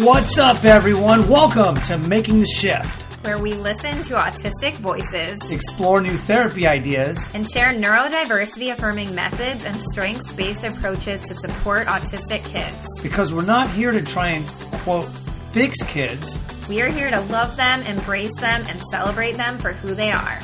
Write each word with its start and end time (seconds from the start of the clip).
What's 0.00 0.36
up, 0.38 0.64
everyone? 0.64 1.28
Welcome 1.28 1.76
to 1.82 1.96
Making 1.96 2.40
the 2.40 2.46
Shift. 2.46 2.86
where 3.24 3.38
we 3.38 3.54
listen 3.54 4.02
to 4.02 4.14
autistic 4.14 4.74
voices 4.76 5.38
Explore 5.50 6.00
new 6.02 6.16
therapy 6.18 6.66
ideas. 6.66 7.28
and 7.34 7.48
share 7.48 7.72
neurodiversity 7.72 8.72
affirming 8.72 9.14
methods 9.14 9.64
and 9.64 9.80
strengths 9.92 10.32
based 10.32 10.64
approaches 10.64 11.20
to 11.28 11.34
support 11.34 11.86
autistic 11.86 12.44
kids. 12.44 12.76
Because 13.02 13.32
we're 13.32 13.42
not 13.44 13.70
here 13.70 13.90
to 13.92 14.02
try 14.02 14.28
and, 14.28 14.46
quote, 14.82 15.08
fix 15.52 15.82
kids. 15.84 16.38
We 16.68 16.82
are 16.82 16.88
here 16.90 17.10
to 17.10 17.20
love 17.22 17.56
them, 17.56 17.80
embrace 17.82 18.34
them, 18.38 18.64
and 18.68 18.80
celebrate 18.90 19.36
them 19.36 19.56
for 19.58 19.72
who 19.72 19.94
they 19.94 20.10
are. 20.12 20.38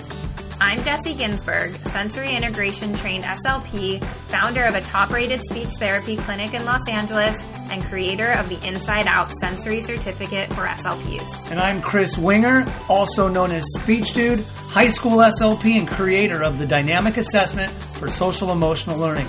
I'm 0.60 0.82
Jessie 0.84 1.14
Ginsburg, 1.14 1.74
sensory 1.88 2.36
integration 2.36 2.94
trained 2.94 3.24
SLP, 3.24 4.02
founder 4.28 4.64
of 4.64 4.76
a 4.76 4.80
top 4.82 5.10
rated 5.10 5.40
speech 5.42 5.70
therapy 5.70 6.16
clinic 6.16 6.54
in 6.54 6.64
Los 6.64 6.86
Angeles, 6.88 7.34
and 7.70 7.82
creator 7.84 8.32
of 8.32 8.48
the 8.48 8.58
Inside 8.66 9.06
Out 9.06 9.30
Sensory 9.40 9.80
Certificate 9.80 10.48
for 10.50 10.62
SLPs. 10.62 11.50
And 11.50 11.60
I'm 11.60 11.80
Chris 11.80 12.18
Wenger, 12.18 12.64
also 12.88 13.28
known 13.28 13.52
as 13.52 13.64
Speech 13.78 14.14
Dude, 14.14 14.40
high 14.68 14.88
school 14.88 15.18
SLP, 15.18 15.78
and 15.78 15.88
creator 15.88 16.42
of 16.42 16.58
the 16.58 16.66
Dynamic 16.66 17.16
Assessment 17.16 17.72
for 17.94 18.08
Social 18.08 18.52
Emotional 18.52 18.98
Learning. 18.98 19.26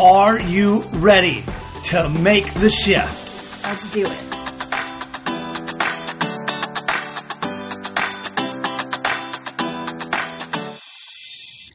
Are 0.00 0.38
you 0.38 0.82
ready 0.94 1.44
to 1.84 2.08
make 2.08 2.52
the 2.54 2.70
shift? 2.70 3.64
Let's 3.64 3.92
do 3.92 4.06
it. 4.06 4.24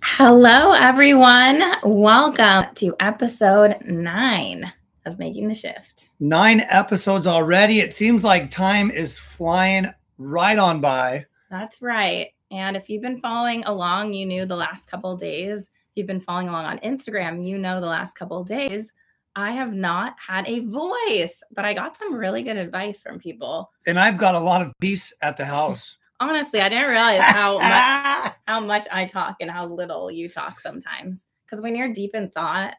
Hello, 0.01 0.71
everyone. 0.71 1.63
Welcome 1.83 2.73
to 2.75 2.95
episode 2.99 3.77
nine 3.85 4.71
of 5.05 5.19
Making 5.19 5.47
the 5.47 5.53
Shift. 5.53 6.09
Nine 6.19 6.61
episodes 6.69 7.27
already. 7.27 7.79
It 7.79 7.93
seems 7.93 8.23
like 8.23 8.49
time 8.49 8.91
is 8.91 9.17
flying 9.17 9.91
right 10.17 10.57
on 10.57 10.81
by. 10.81 11.25
That's 11.49 11.81
right. 11.81 12.29
And 12.51 12.77
if 12.77 12.89
you've 12.89 13.01
been 13.01 13.19
following 13.19 13.63
along, 13.65 14.13
you 14.13 14.25
knew 14.25 14.45
the 14.45 14.55
last 14.55 14.89
couple 14.89 15.15
days. 15.15 15.63
If 15.63 15.97
you've 15.97 16.07
been 16.07 16.21
following 16.21 16.49
along 16.49 16.65
on 16.65 16.79
Instagram, 16.79 17.45
you 17.45 17.57
know 17.57 17.79
the 17.81 17.87
last 17.87 18.15
couple 18.15 18.43
days. 18.43 18.93
I 19.35 19.51
have 19.51 19.73
not 19.73 20.15
had 20.19 20.47
a 20.47 20.59
voice, 20.59 21.41
but 21.55 21.65
I 21.65 21.73
got 21.73 21.97
some 21.97 22.13
really 22.13 22.43
good 22.43 22.57
advice 22.57 23.01
from 23.01 23.17
people. 23.17 23.71
And 23.87 23.99
I've 23.99 24.17
got 24.17 24.35
a 24.35 24.39
lot 24.39 24.61
of 24.61 24.71
peace 24.79 25.11
at 25.23 25.37
the 25.37 25.45
house. 25.45 25.97
Honestly, 26.19 26.61
I 26.61 26.69
didn't 26.69 26.91
realize 26.91 27.21
how 27.21 27.57
much 28.23 28.33
how 28.47 28.59
much 28.59 28.87
I 28.91 29.05
talk 29.05 29.37
and 29.41 29.49
how 29.49 29.65
little 29.65 30.11
you 30.11 30.29
talk 30.29 30.59
sometimes. 30.59 31.25
Because 31.53 31.61
when 31.61 31.75
you're 31.75 31.93
deep 31.93 32.15
in 32.15 32.31
thought, 32.31 32.73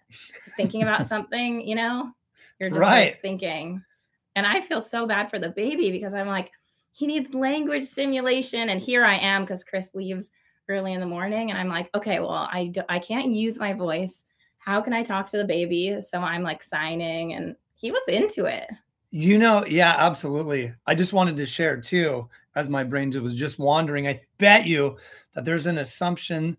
thinking 0.56 0.82
about 0.82 1.06
something, 1.08 1.60
you 1.60 1.76
know, 1.76 2.10
you're 2.58 2.70
just 2.70 2.80
Right. 2.80 3.12
like 3.12 3.20
thinking. 3.20 3.80
And 4.34 4.44
I 4.44 4.60
feel 4.60 4.82
so 4.82 5.06
bad 5.06 5.30
for 5.30 5.38
the 5.38 5.50
baby 5.50 5.92
because 5.92 6.12
I'm 6.12 6.26
like, 6.26 6.50
he 6.90 7.06
needs 7.06 7.34
language 7.34 7.84
stimulation, 7.84 8.70
and 8.70 8.80
here 8.80 9.04
I 9.04 9.16
am 9.16 9.42
because 9.42 9.62
Chris 9.62 9.90
leaves 9.94 10.30
early 10.68 10.92
in 10.92 10.98
the 10.98 11.06
morning, 11.06 11.50
and 11.50 11.58
I'm 11.58 11.68
like, 11.68 11.88
okay, 11.94 12.18
well, 12.18 12.48
I 12.52 12.66
do, 12.72 12.82
I 12.88 12.98
can't 12.98 13.28
use 13.32 13.60
my 13.60 13.72
voice. 13.72 14.24
How 14.58 14.80
can 14.80 14.92
I 14.92 15.04
talk 15.04 15.28
to 15.30 15.36
the 15.36 15.44
baby? 15.44 16.00
So 16.00 16.18
I'm 16.18 16.42
like 16.42 16.60
signing, 16.62 17.34
and 17.34 17.54
he 17.76 17.92
was 17.92 18.02
into 18.08 18.46
it. 18.46 18.68
You 19.10 19.38
know, 19.38 19.64
yeah, 19.66 19.94
absolutely. 19.98 20.72
I 20.86 20.96
just 20.96 21.12
wanted 21.12 21.36
to 21.36 21.46
share 21.46 21.80
too, 21.80 22.28
as 22.56 22.68
my 22.68 22.82
brain 22.82 23.10
was 23.22 23.36
just 23.36 23.60
wandering. 23.60 24.08
I 24.08 24.20
bet 24.38 24.66
you 24.66 24.96
that 25.34 25.44
there's 25.44 25.66
an 25.66 25.78
assumption, 25.78 26.56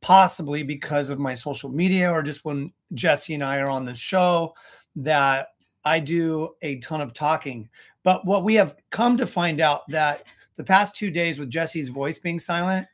possibly 0.00 0.62
because 0.62 1.10
of 1.10 1.18
my 1.18 1.34
social 1.34 1.70
media 1.70 2.10
or 2.10 2.22
just 2.22 2.44
when 2.44 2.72
Jessie 2.94 3.34
and 3.34 3.42
I 3.42 3.58
are 3.58 3.68
on 3.68 3.84
the 3.84 3.94
show, 3.94 4.54
that 4.96 5.48
I 5.84 6.00
do 6.00 6.50
a 6.62 6.78
ton 6.78 7.00
of 7.00 7.12
talking. 7.12 7.68
But 8.02 8.24
what 8.24 8.44
we 8.44 8.54
have 8.54 8.76
come 8.90 9.16
to 9.16 9.26
find 9.26 9.60
out 9.60 9.82
that 9.88 10.24
the 10.56 10.64
past 10.64 10.96
two 10.96 11.10
days 11.10 11.38
with 11.38 11.50
Jessie's 11.50 11.88
voice 11.88 12.18
being 12.18 12.38
silent, 12.38 12.86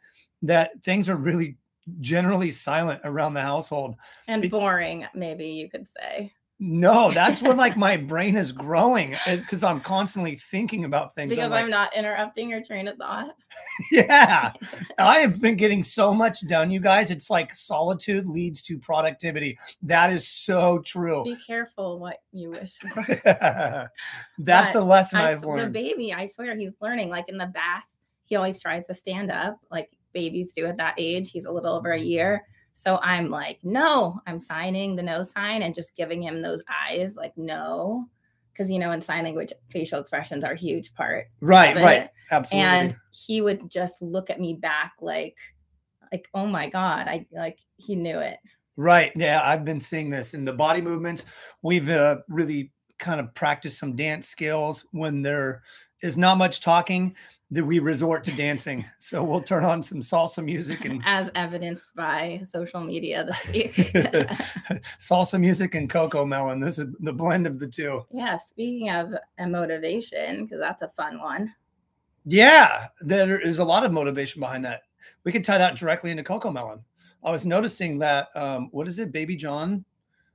that 0.42 0.70
things 0.82 1.08
are 1.08 1.16
really 1.16 1.56
generally 2.00 2.50
silent 2.50 3.00
around 3.04 3.34
the 3.34 3.42
household. 3.42 3.96
And 4.28 4.50
boring, 4.50 5.06
maybe 5.14 5.46
you 5.46 5.68
could 5.68 5.86
say. 5.88 6.32
No, 6.64 7.10
that's 7.14 7.42
when 7.42 7.56
like 7.56 7.76
my 7.76 7.96
brain 7.96 8.36
is 8.36 8.52
growing 8.52 9.16
because 9.26 9.64
I'm 9.64 9.80
constantly 9.80 10.36
thinking 10.36 10.84
about 10.84 11.12
things. 11.16 11.30
Because 11.30 11.50
like, 11.50 11.64
I'm 11.64 11.70
not 11.70 11.94
interrupting 11.94 12.48
your 12.48 12.62
train 12.62 12.86
of 12.86 12.96
thought. 12.96 13.34
yeah, 13.90 14.52
I 14.96 15.18
have 15.18 15.40
been 15.40 15.56
getting 15.56 15.82
so 15.82 16.14
much 16.14 16.46
done, 16.46 16.70
you 16.70 16.78
guys. 16.78 17.10
It's 17.10 17.28
like 17.30 17.52
solitude 17.52 18.26
leads 18.26 18.62
to 18.62 18.78
productivity. 18.78 19.58
That 19.82 20.12
is 20.12 20.28
so 20.28 20.78
true. 20.86 21.24
Be 21.24 21.36
careful 21.44 21.98
what 21.98 22.18
you 22.30 22.50
wish 22.50 22.78
for. 22.78 23.90
That's 24.38 24.76
a 24.76 24.80
lesson 24.80 25.20
I, 25.20 25.32
I've 25.32 25.40
the 25.40 25.68
baby, 25.72 26.12
I 26.12 26.28
swear 26.28 26.56
he's 26.56 26.74
learning. 26.80 27.10
Like 27.10 27.28
in 27.28 27.38
the 27.38 27.46
bath, 27.46 27.88
he 28.22 28.36
always 28.36 28.62
tries 28.62 28.86
to 28.86 28.94
stand 28.94 29.32
up, 29.32 29.58
like 29.68 29.90
babies 30.12 30.52
do 30.52 30.66
at 30.66 30.76
that 30.76 30.94
age. 30.96 31.32
He's 31.32 31.44
a 31.44 31.50
little 31.50 31.74
over 31.74 31.90
a 31.90 32.00
year. 32.00 32.46
So 32.74 32.98
I'm 32.98 33.30
like, 33.30 33.58
no, 33.62 34.20
I'm 34.26 34.38
signing 34.38 34.96
the 34.96 35.02
no 35.02 35.22
sign 35.22 35.62
and 35.62 35.74
just 35.74 35.94
giving 35.96 36.22
him 36.22 36.42
those 36.42 36.62
eyes, 36.88 37.16
like, 37.16 37.32
no. 37.36 38.08
Because, 38.52 38.70
you 38.70 38.78
know, 38.78 38.92
in 38.92 39.00
sign 39.00 39.24
language, 39.24 39.52
facial 39.70 40.00
expressions 40.00 40.44
are 40.44 40.52
a 40.52 40.58
huge 40.58 40.92
part. 40.94 41.26
right, 41.40 41.76
right, 41.76 42.10
absolutely. 42.30 42.68
And 42.68 42.96
he 43.10 43.40
would 43.40 43.70
just 43.70 43.94
look 44.02 44.28
at 44.28 44.40
me 44.40 44.54
back 44.54 44.92
like, 45.00 45.36
like, 46.12 46.28
oh 46.34 46.46
my 46.46 46.68
God. 46.68 47.08
I 47.08 47.26
like 47.32 47.58
he 47.76 47.96
knew 47.96 48.18
it. 48.18 48.38
Right. 48.76 49.12
Yeah, 49.16 49.40
I've 49.42 49.64
been 49.64 49.80
seeing 49.80 50.10
this 50.10 50.34
in 50.34 50.44
the 50.44 50.52
body 50.52 50.80
movements. 50.80 51.24
We've 51.62 51.88
uh, 51.88 52.18
really 52.28 52.72
kind 52.98 53.20
of 53.20 53.34
practiced 53.34 53.78
some 53.78 53.96
dance 53.96 54.28
skills 54.28 54.86
when 54.92 55.22
there 55.22 55.62
is 56.02 56.16
not 56.16 56.38
much 56.38 56.60
talking 56.60 57.14
that 57.52 57.64
we 57.64 57.80
resort 57.80 58.24
to 58.24 58.32
dancing. 58.32 58.82
So 58.98 59.22
we'll 59.22 59.42
turn 59.42 59.62
on 59.62 59.82
some 59.82 60.00
salsa 60.00 60.42
music 60.42 60.86
and 60.86 61.02
As 61.06 61.30
evidenced 61.34 61.94
by 61.94 62.40
social 62.48 62.80
media 62.80 63.26
this 63.26 63.52
week. 63.52 63.74
salsa 64.98 65.38
music 65.38 65.74
and 65.74 65.88
CoComelon. 65.88 66.64
This 66.64 66.78
is 66.78 66.88
the 67.00 67.12
blend 67.12 67.46
of 67.46 67.58
the 67.58 67.68
two. 67.68 68.06
Yeah, 68.10 68.36
speaking 68.36 68.88
of 68.88 69.12
uh, 69.38 69.46
motivation, 69.46 70.44
because 70.44 70.60
that's 70.60 70.80
a 70.80 70.88
fun 70.88 71.20
one. 71.20 71.52
Yeah, 72.24 72.86
there 73.02 73.38
is 73.38 73.58
a 73.58 73.64
lot 73.64 73.84
of 73.84 73.92
motivation 73.92 74.40
behind 74.40 74.64
that. 74.64 74.82
We 75.24 75.30
could 75.30 75.44
tie 75.44 75.58
that 75.58 75.76
directly 75.76 76.10
into 76.10 76.22
CoComelon. 76.22 76.82
I 77.22 77.30
was 77.30 77.44
noticing 77.44 77.98
that 77.98 78.28
um, 78.34 78.68
what 78.72 78.88
is 78.88 78.98
it, 78.98 79.12
Baby 79.12 79.36
John? 79.36 79.84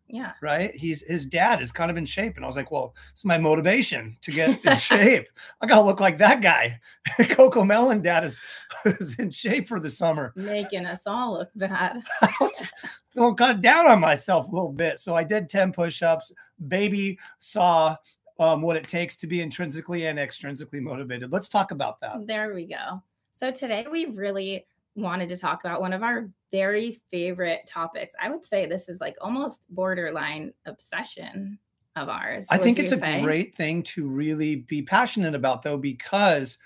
Yeah. 0.10 0.34
right? 0.42 0.74
He's 0.74 1.02
his 1.06 1.26
dad 1.26 1.62
is 1.62 1.72
kind 1.72 1.92
of 1.92 1.98
in 1.98 2.06
shape, 2.06 2.36
and 2.38 2.46
I 2.46 2.48
was 2.48 2.56
like, 2.56 2.72
well, 2.72 2.96
it's 3.12 3.26
my 3.26 3.38
motivation 3.38 4.18
to 4.22 4.32
get 4.32 4.66
in 4.66 4.76
shape. 4.78 5.28
I 5.62 5.66
gotta 5.66 5.86
look 5.86 6.00
like 6.00 6.18
that 6.20 6.42
guy. 6.42 6.80
CoComelon 7.20 8.02
dad 8.02 8.24
is, 8.24 8.40
is 8.86 9.20
in 9.20 9.32
shape 9.32 9.68
for 9.68 9.80
the 9.80 9.90
summer. 9.90 10.34
Making 10.36 10.86
us 10.86 11.02
all 11.06 11.34
look 11.34 11.50
bad. 11.56 12.02
I 12.22 12.34
was 12.40 12.72
feeling 13.10 13.36
kind 13.36 13.56
of 13.56 13.62
down 13.62 13.88
on 13.88 14.00
myself 14.00 14.48
a 14.48 14.56
little 14.56 14.72
bit, 14.72 15.00
so 15.00 15.14
I 15.14 15.24
did 15.24 15.50
ten 15.50 15.72
push-ups. 15.72 16.32
Baby 16.68 17.20
saw 17.40 17.96
um, 18.40 18.62
what 18.62 18.78
it 18.78 18.88
takes 18.88 19.16
to 19.18 19.28
be 19.28 19.42
intrinsically 19.42 20.08
and 20.08 20.20
extrinsically 20.20 20.82
motivated. 20.82 21.32
Let's 21.32 21.50
talk 21.50 21.72
about 21.72 22.00
that. 22.02 22.26
There 22.28 22.54
we 22.54 22.66
go. 22.66 23.02
So 23.32 23.52
today 23.52 23.86
we 23.92 24.06
really 24.06 24.66
wanted 24.98 25.30
to 25.30 25.38
talk 25.38 25.64
about 25.64 25.80
one 25.80 25.94
of 25.94 26.04
our 26.04 26.30
very 26.52 27.00
favorite 27.10 27.62
topics. 27.68 28.14
I 28.22 28.30
would 28.30 28.44
say 28.44 28.66
this 28.66 28.90
is 28.90 29.00
like 29.00 29.16
almost 29.22 29.66
borderline 29.70 30.54
obsession 30.66 31.60
of 31.96 32.10
ours. 32.10 32.46
I 32.50 32.58
think 32.58 32.80
it's 32.80 32.92
a 32.92 33.22
great 33.22 33.56
thing 33.56 33.84
to 33.84 34.08
really 34.08 34.58
be 34.58 34.82
passionate 34.82 35.36
about, 35.36 35.62
though, 35.62 35.78
because 35.78 36.58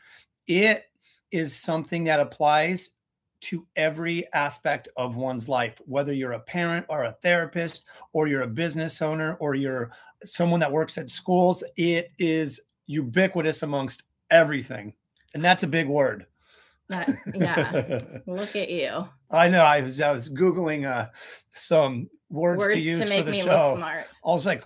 it 0.48 0.86
is 1.32 1.56
something 1.56 2.04
that 2.06 2.20
applies 2.20 2.92
to 3.42 3.66
every 3.76 4.32
aspect 4.34 4.88
of 4.98 5.16
one's 5.16 5.50
life, 5.50 5.82
whether 5.86 6.14
you're 6.14 6.34
a 6.34 6.40
parent 6.40 6.86
or 6.90 7.04
a 7.04 7.14
therapist, 7.24 7.86
or 8.14 8.28
you're 8.28 8.44
a 8.44 8.48
business 8.48 9.02
owner, 9.02 9.36
or 9.36 9.56
you're 9.56 9.92
someone 10.24 10.60
that 10.60 10.72
works 10.72 10.98
at 10.98 11.10
schools. 11.10 11.64
It 11.76 12.12
is 12.20 12.62
ubiquitous 12.86 13.64
amongst 13.64 14.04
everything. 14.30 14.94
And 15.34 15.44
that's 15.44 15.64
a 15.64 15.68
big 15.68 15.88
word. 15.88 16.28
That- 16.92 17.10
yeah. 17.34 18.20
Look 18.32 18.56
at 18.56 18.70
you. 18.70 19.08
I 19.32 19.48
know. 19.48 19.64
I 19.64 19.82
was 19.82 20.00
I 20.00 20.12
was 20.12 20.30
googling 20.30 20.86
uh, 20.86 21.08
some 21.54 22.10
words, 22.30 22.62
Words 22.64 22.76
to 22.76 22.80
use 22.80 23.04
for 23.04 23.10
make 23.10 23.26
the 23.26 23.32
me 23.32 23.42
show. 23.42 23.70
look 23.72 23.78
smart. 23.78 24.06
I 24.26 24.30
was 24.30 24.46
like, 24.46 24.64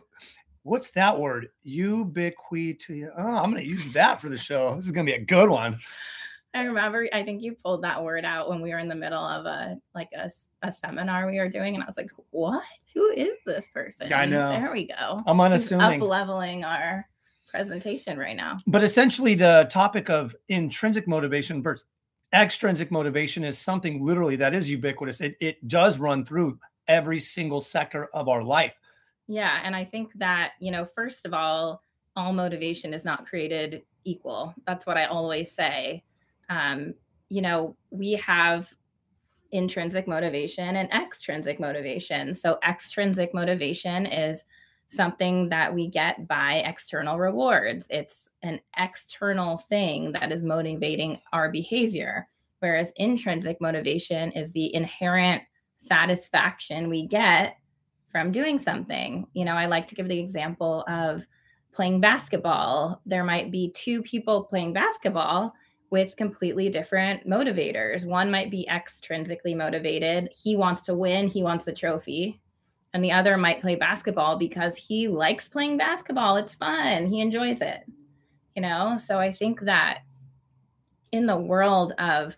what's 0.64 0.92
that 0.92 1.18
word? 1.20 1.50
Ubiquity. 1.64 3.06
Oh, 3.18 3.22
I'm 3.36 3.52
going 3.52 3.64
to 3.64 3.70
use 3.70 3.90
that 3.92 4.20
for 4.22 4.30
the 4.30 4.38
show. 4.38 4.76
This 4.76 4.86
is 4.86 4.92
going 4.92 5.06
to 5.06 5.12
be 5.12 5.18
a 5.22 5.24
good 5.26 5.50
one. 5.50 5.78
I 6.54 6.64
remember 6.64 7.08
I 7.12 7.24
think 7.24 7.42
you 7.44 7.54
pulled 7.64 7.84
that 7.84 8.02
word 8.04 8.24
out 8.24 8.50
when 8.50 8.62
we 8.62 8.72
were 8.72 8.80
in 8.80 8.88
the 8.88 8.96
middle 8.96 9.24
of 9.24 9.46
a 9.46 9.76
like 9.94 10.08
a, 10.18 10.32
a 10.64 10.72
seminar 10.72 11.28
we 11.30 11.38
were 11.38 11.50
doing 11.50 11.76
and 11.76 11.84
I 11.84 11.88
was 11.88 11.98
like, 11.98 12.10
"What? 12.32 12.64
Who 12.94 13.10
is 13.12 13.36
this 13.46 13.68
person?" 13.74 14.12
I 14.14 14.26
know. 14.26 14.50
There 14.50 14.72
we 14.72 14.88
go. 14.88 15.22
I'm 15.28 15.40
Up 15.42 15.46
unassuming. 15.48 16.00
leveling 16.00 16.64
our 16.64 17.06
presentation 17.50 18.18
right 18.18 18.38
now. 18.38 18.56
But 18.68 18.84
essentially, 18.86 19.36
the 19.36 19.68
topic 19.70 20.10
of 20.10 20.34
intrinsic 20.48 21.10
motivation 21.10 21.62
versus 21.62 21.86
extrinsic 22.34 22.92
motivation 22.92 23.44
is 23.44 23.58
something 23.58 24.02
literally 24.02 24.36
that 24.38 24.54
is 24.54 24.70
ubiquitous. 24.70 25.22
It, 25.22 25.36
it 25.40 25.68
does 25.68 26.00
run 26.00 26.26
through 26.26 26.60
every 26.88 27.20
single 27.20 27.62
sector 27.62 28.08
of 28.14 28.28
our 28.28 28.44
life. 28.44 28.76
Yeah. 29.28 29.60
And 29.64 29.76
I 29.76 29.86
think 29.86 30.12
that, 30.16 30.52
you 30.60 30.72
know, 30.72 30.86
first 30.86 31.26
of 31.26 31.34
all, 31.34 31.82
all 32.16 32.34
motivation 32.34 32.94
is 32.94 33.04
not 33.04 33.26
created 33.26 33.84
equal. 34.04 34.54
That's 34.66 34.86
what 34.86 34.98
I 34.98 35.06
always 35.06 35.52
say. 35.52 36.04
Um, 36.50 36.94
you 37.30 37.42
know, 37.42 37.76
we 37.90 38.14
have 38.14 38.72
intrinsic 39.52 40.08
motivation 40.08 40.76
and 40.76 40.92
extrinsic 40.92 41.60
motivation. 41.60 42.34
So, 42.34 42.60
extrinsic 42.68 43.34
motivation 43.34 44.06
is 44.06 44.44
something 44.88 45.50
that 45.50 45.74
we 45.74 45.88
get 45.88 46.28
by 46.28 46.64
external 46.66 47.18
rewards, 47.18 47.88
it's 47.90 48.30
an 48.44 48.60
external 48.78 49.58
thing 49.58 50.12
that 50.14 50.32
is 50.32 50.44
motivating 50.44 51.20
our 51.34 51.52
behavior. 51.52 52.28
Whereas 52.60 52.94
intrinsic 52.96 53.60
motivation 53.60 54.32
is 54.32 54.52
the 54.52 54.74
inherent 54.74 55.44
satisfaction 55.78 56.90
we 56.90 57.08
get 57.08 57.58
from 58.12 58.32
doing 58.32 58.60
something. 58.60 59.28
You 59.34 59.46
know, 59.46 59.56
I 59.56 59.66
like 59.66 59.88
to 59.88 59.96
give 59.96 60.08
the 60.08 60.20
example 60.20 60.86
of 60.88 61.28
playing 61.74 62.00
basketball. 62.00 63.02
There 63.06 63.26
might 63.26 63.52
be 63.52 63.72
two 63.76 64.02
people 64.04 64.46
playing 64.46 64.74
basketball 64.74 65.54
with 65.92 66.16
completely 66.16 66.70
different 66.70 67.28
motivators. 67.28 68.06
One 68.06 68.32
might 68.32 68.50
be 68.50 68.68
extrinsically 68.72 69.56
motivated. 69.56 70.30
He 70.32 70.56
wants 70.56 70.84
to 70.84 70.96
win, 70.96 71.28
he 71.28 71.44
wants 71.44 71.68
a 71.68 71.74
trophy. 71.74 72.42
And 72.96 73.04
the 73.04 73.12
other 73.12 73.36
might 73.36 73.60
play 73.60 73.76
basketball 73.76 74.38
because 74.38 74.78
he 74.78 75.10
likes 75.10 75.50
playing 75.50 75.78
basketball. 75.78 76.38
It's 76.38 76.54
fun, 76.54 77.08
he 77.08 77.20
enjoys 77.20 77.60
it. 77.60 77.84
You 78.56 78.62
know, 78.62 78.96
so 78.98 79.20
I 79.20 79.34
think 79.34 79.60
that 79.64 80.00
in 81.12 81.26
the 81.26 81.38
world 81.38 81.92
of, 82.00 82.38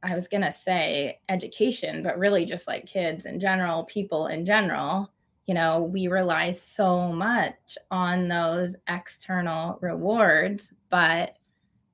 I 0.00 0.14
was 0.14 0.28
going 0.28 0.44
to 0.44 0.52
say 0.52 1.18
education, 1.28 2.04
but 2.04 2.20
really 2.20 2.44
just 2.44 2.68
like 2.68 2.86
kids 2.86 3.26
in 3.26 3.40
general, 3.40 3.82
people 3.86 4.28
in 4.28 4.46
general, 4.46 5.10
you 5.46 5.54
know, 5.54 5.90
we 5.92 6.06
rely 6.06 6.52
so 6.52 7.08
much 7.08 7.76
on 7.90 8.28
those 8.28 8.76
external 8.88 9.76
rewards, 9.80 10.72
but 10.88 11.34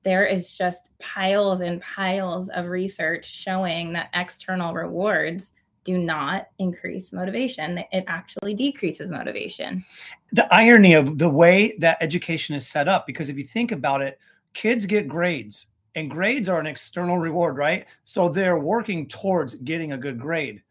there 0.03 0.27
is 0.27 0.55
just 0.55 0.91
piles 0.99 1.61
and 1.61 1.81
piles 1.81 2.49
of 2.49 2.67
research 2.67 3.25
showing 3.25 3.93
that 3.93 4.11
external 4.13 4.75
rewards 4.75 5.51
do 5.83 5.97
not 5.97 6.47
increase 6.59 7.11
motivation. 7.13 7.79
It 7.91 8.03
actually 8.07 8.53
decreases 8.53 9.09
motivation. 9.09 9.85
The 10.31 10.53
irony 10.53 10.93
of 10.93 11.17
the 11.17 11.29
way 11.29 11.75
that 11.79 11.97
education 12.01 12.55
is 12.55 12.67
set 12.67 12.87
up, 12.87 13.07
because 13.07 13.29
if 13.29 13.37
you 13.37 13.43
think 13.43 13.71
about 13.71 14.01
it, 14.01 14.19
kids 14.53 14.85
get 14.85 15.07
grades 15.07 15.67
and 15.95 16.09
grades 16.09 16.49
are 16.49 16.59
an 16.59 16.67
external 16.67 17.17
reward, 17.17 17.57
right? 17.57 17.85
So 18.03 18.29
they're 18.29 18.59
working 18.59 19.07
towards 19.07 19.55
getting 19.55 19.93
a 19.93 19.97
good 19.97 20.19
grade. 20.19 20.61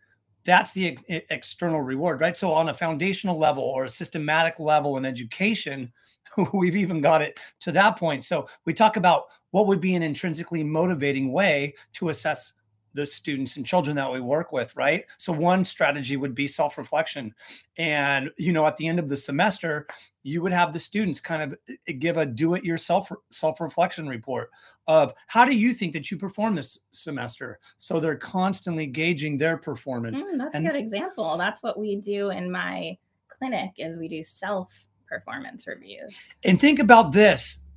That's 0.45 0.73
the 0.73 0.89
ex- 0.89 1.27
external 1.31 1.83
reward, 1.83 2.21
right? 2.21 2.37
So 2.37 2.53
on 2.53 2.69
a 2.69 2.75
foundational 2.75 3.39
level 3.39 3.63
or 3.63 3.85
a 3.85 3.91
systematic 3.91 4.59
level 4.59 4.97
in 4.97 5.05
education, 5.05 5.93
we've 6.53 6.77
even 6.77 7.01
got 7.01 7.23
it 7.23 7.39
to 7.61 7.73
that 7.73 7.99
point. 7.99 8.25
So 8.25 8.49
we 8.65 8.73
talk 8.73 8.97
about 8.97 9.25
what 9.51 9.67
would 9.67 9.81
be 9.81 9.95
an 9.95 10.03
intrinsically 10.03 10.63
motivating 10.63 11.33
way 11.33 11.75
to 11.95 12.11
assess 12.11 12.53
the 12.99 13.07
students 13.07 13.57
and 13.57 13.65
children 13.65 13.95
that 13.95 14.11
we 14.11 14.21
work 14.21 14.51
with 14.51 14.75
right? 14.75 15.05
So 15.19 15.33
one 15.33 15.65
strategy 15.65 16.17
would 16.17 16.35
be 16.35 16.49
self-reflection. 16.49 17.33
And 17.77 18.31
you 18.37 18.53
know 18.53 18.67
at 18.67 18.77
the 18.77 18.89
end 18.89 18.99
of 18.99 19.09
the 19.09 19.17
semester 19.17 19.87
you 20.25 20.43
would 20.43 20.53
have 20.53 20.73
the 20.73 20.81
students 20.81 21.21
kind 21.21 21.43
of 21.43 21.59
eh, 21.69 21.93
give 21.93 22.17
a 22.17 22.27
do 22.27 22.55
it 22.55 22.65
yourself 22.65 23.11
self-reflection 23.31 24.09
report 24.09 24.51
of 24.89 25.15
how 25.29 25.45
do 25.45 25.57
you 25.57 25.73
think 25.73 25.93
that 25.93 26.11
you 26.11 26.17
perform 26.17 26.57
this 26.57 26.77
semester? 26.91 27.61
So 27.77 28.01
they're 28.01 28.17
constantly 28.17 28.87
gauging 28.87 29.39
their 29.39 29.57
performance 29.57 30.25
mm, 30.25 30.39
that's 30.39 30.57
and, 30.57 30.67
a 30.67 30.73
good 30.73 30.79
example. 30.79 31.37
That's 31.39 31.63
what 31.63 31.79
we 31.79 31.97
do 31.97 32.31
in 32.31 32.51
my 32.51 32.99
clinic 33.29 33.71
is 33.77 33.97
we 33.97 34.09
do 34.09 34.25
self 34.25 34.87
performance 35.07 35.69
reviews. 35.69 36.19
And 36.45 36.61
think 36.61 36.81
about 36.81 37.13
this 37.13 37.69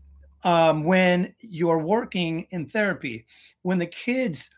um, 0.44 0.84
when 0.84 1.34
you're 1.40 1.80
working 1.80 2.48
in 2.50 2.66
therapy, 2.66 3.26
when 3.62 3.78
the 3.78 3.86
kids 3.86 4.50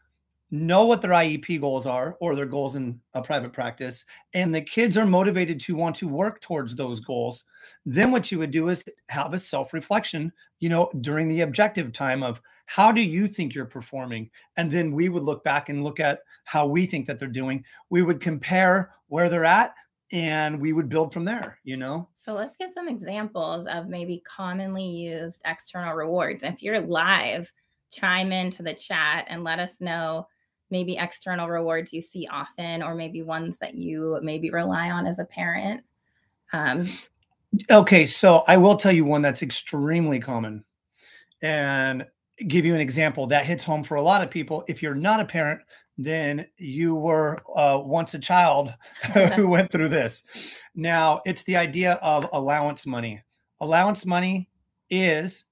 know 0.54 0.86
what 0.86 1.02
their 1.02 1.12
IEP 1.12 1.60
goals 1.60 1.88
are 1.88 2.16
or 2.22 2.36
their 2.36 2.46
goals 2.46 2.76
in 2.76 3.00
a 3.16 3.22
private 3.22 3.52
practice, 3.52 4.06
and 4.34 4.54
the 4.54 4.62
kids 4.62 4.98
are 4.98 5.06
motivated 5.06 5.60
to 5.62 5.76
want 5.76 5.96
to 5.98 6.08
work 6.08 6.40
towards 6.42 6.76
those 6.76 7.00
goals, 7.00 7.44
then 7.86 8.12
what 8.12 8.32
you 8.32 8.38
would 8.38 8.52
do 8.52 8.70
is 8.70 8.86
have 9.10 9.34
a 9.34 9.40
self 9.40 9.74
reflection, 9.74 10.32
you 10.60 10.70
know, 10.70 10.92
during 11.02 11.28
the 11.28 11.42
objective 11.42 11.92
time 11.92 12.22
of 12.22 12.40
how 12.68 12.92
do 12.92 13.02
you 13.02 13.28
think 13.28 13.54
you're 13.54 13.66
performing? 13.66 14.30
And 14.56 14.70
then 14.70 14.92
we 14.92 15.10
would 15.10 15.24
look 15.24 15.44
back 15.44 15.70
and 15.70 15.84
look 15.84 16.00
at 16.00 16.20
how 16.46 16.68
we 16.68 16.86
think 16.86 17.08
that 17.08 17.18
they're 17.18 17.28
doing. 17.28 17.66
We 17.90 18.04
would 18.04 18.20
compare 18.20 18.92
where 19.08 19.30
they're 19.30 19.46
at 19.46 19.74
and 20.12 20.62
we 20.62 20.74
would 20.74 20.90
build 20.90 21.12
from 21.12 21.26
there 21.26 21.58
you 21.64 21.76
know 21.76 22.08
so 22.14 22.34
let's 22.34 22.56
give 22.56 22.72
some 22.72 22.88
examples 22.88 23.66
of 23.66 23.88
maybe 23.88 24.22
commonly 24.28 24.86
used 24.86 25.42
external 25.46 25.96
rewards 25.96 26.44
if 26.44 26.62
you're 26.62 26.82
live 26.82 27.52
chime 27.90 28.32
into 28.32 28.62
the 28.62 28.74
chat 28.74 29.26
and 29.28 29.44
let 29.44 29.60
us 29.60 29.82
know 29.82 30.28
maybe 30.74 30.98
external 30.98 31.48
rewards 31.48 31.94
you 31.94 32.02
see 32.02 32.28
often 32.30 32.84
or 32.84 32.96
maybe 32.96 33.22
ones 33.22 33.58
that 33.60 33.76
you 33.76 34.20
maybe 34.22 34.50
rely 34.50 34.90
on 34.90 35.06
as 35.08 35.20
a 35.20 35.26
parent 35.26 35.82
um, 36.52 36.90
okay 37.72 38.06
so 38.06 38.44
i 38.48 38.58
will 38.58 38.76
tell 38.76 38.92
you 38.92 39.06
one 39.06 39.22
that's 39.22 39.44
extremely 39.44 40.20
common 40.20 40.66
and 41.42 42.06
give 42.48 42.66
you 42.66 42.74
an 42.74 42.82
example 42.82 43.28
that 43.28 43.46
hits 43.46 43.64
home 43.64 43.84
for 43.84 43.96
a 43.96 44.02
lot 44.02 44.24
of 44.24 44.30
people 44.30 44.66
if 44.68 44.82
you're 44.82 44.96
not 44.96 45.20
a 45.20 45.26
parent 45.26 45.62
then 45.98 46.46
you 46.58 46.96
were 46.96 47.40
uh, 47.56 47.80
once 47.80 48.14
a 48.14 48.20
child 48.20 48.74
who 49.36 49.48
went 49.56 49.72
through 49.72 49.90
this. 49.90 50.24
Now, 50.76 51.22
it's 51.26 51.44
the 51.44 51.56
idea 51.56 51.94
of 52.02 52.28
allowance 52.34 52.86
money. 52.86 53.22
Allowance 53.62 54.06
money 54.06 54.50
is 54.90 55.46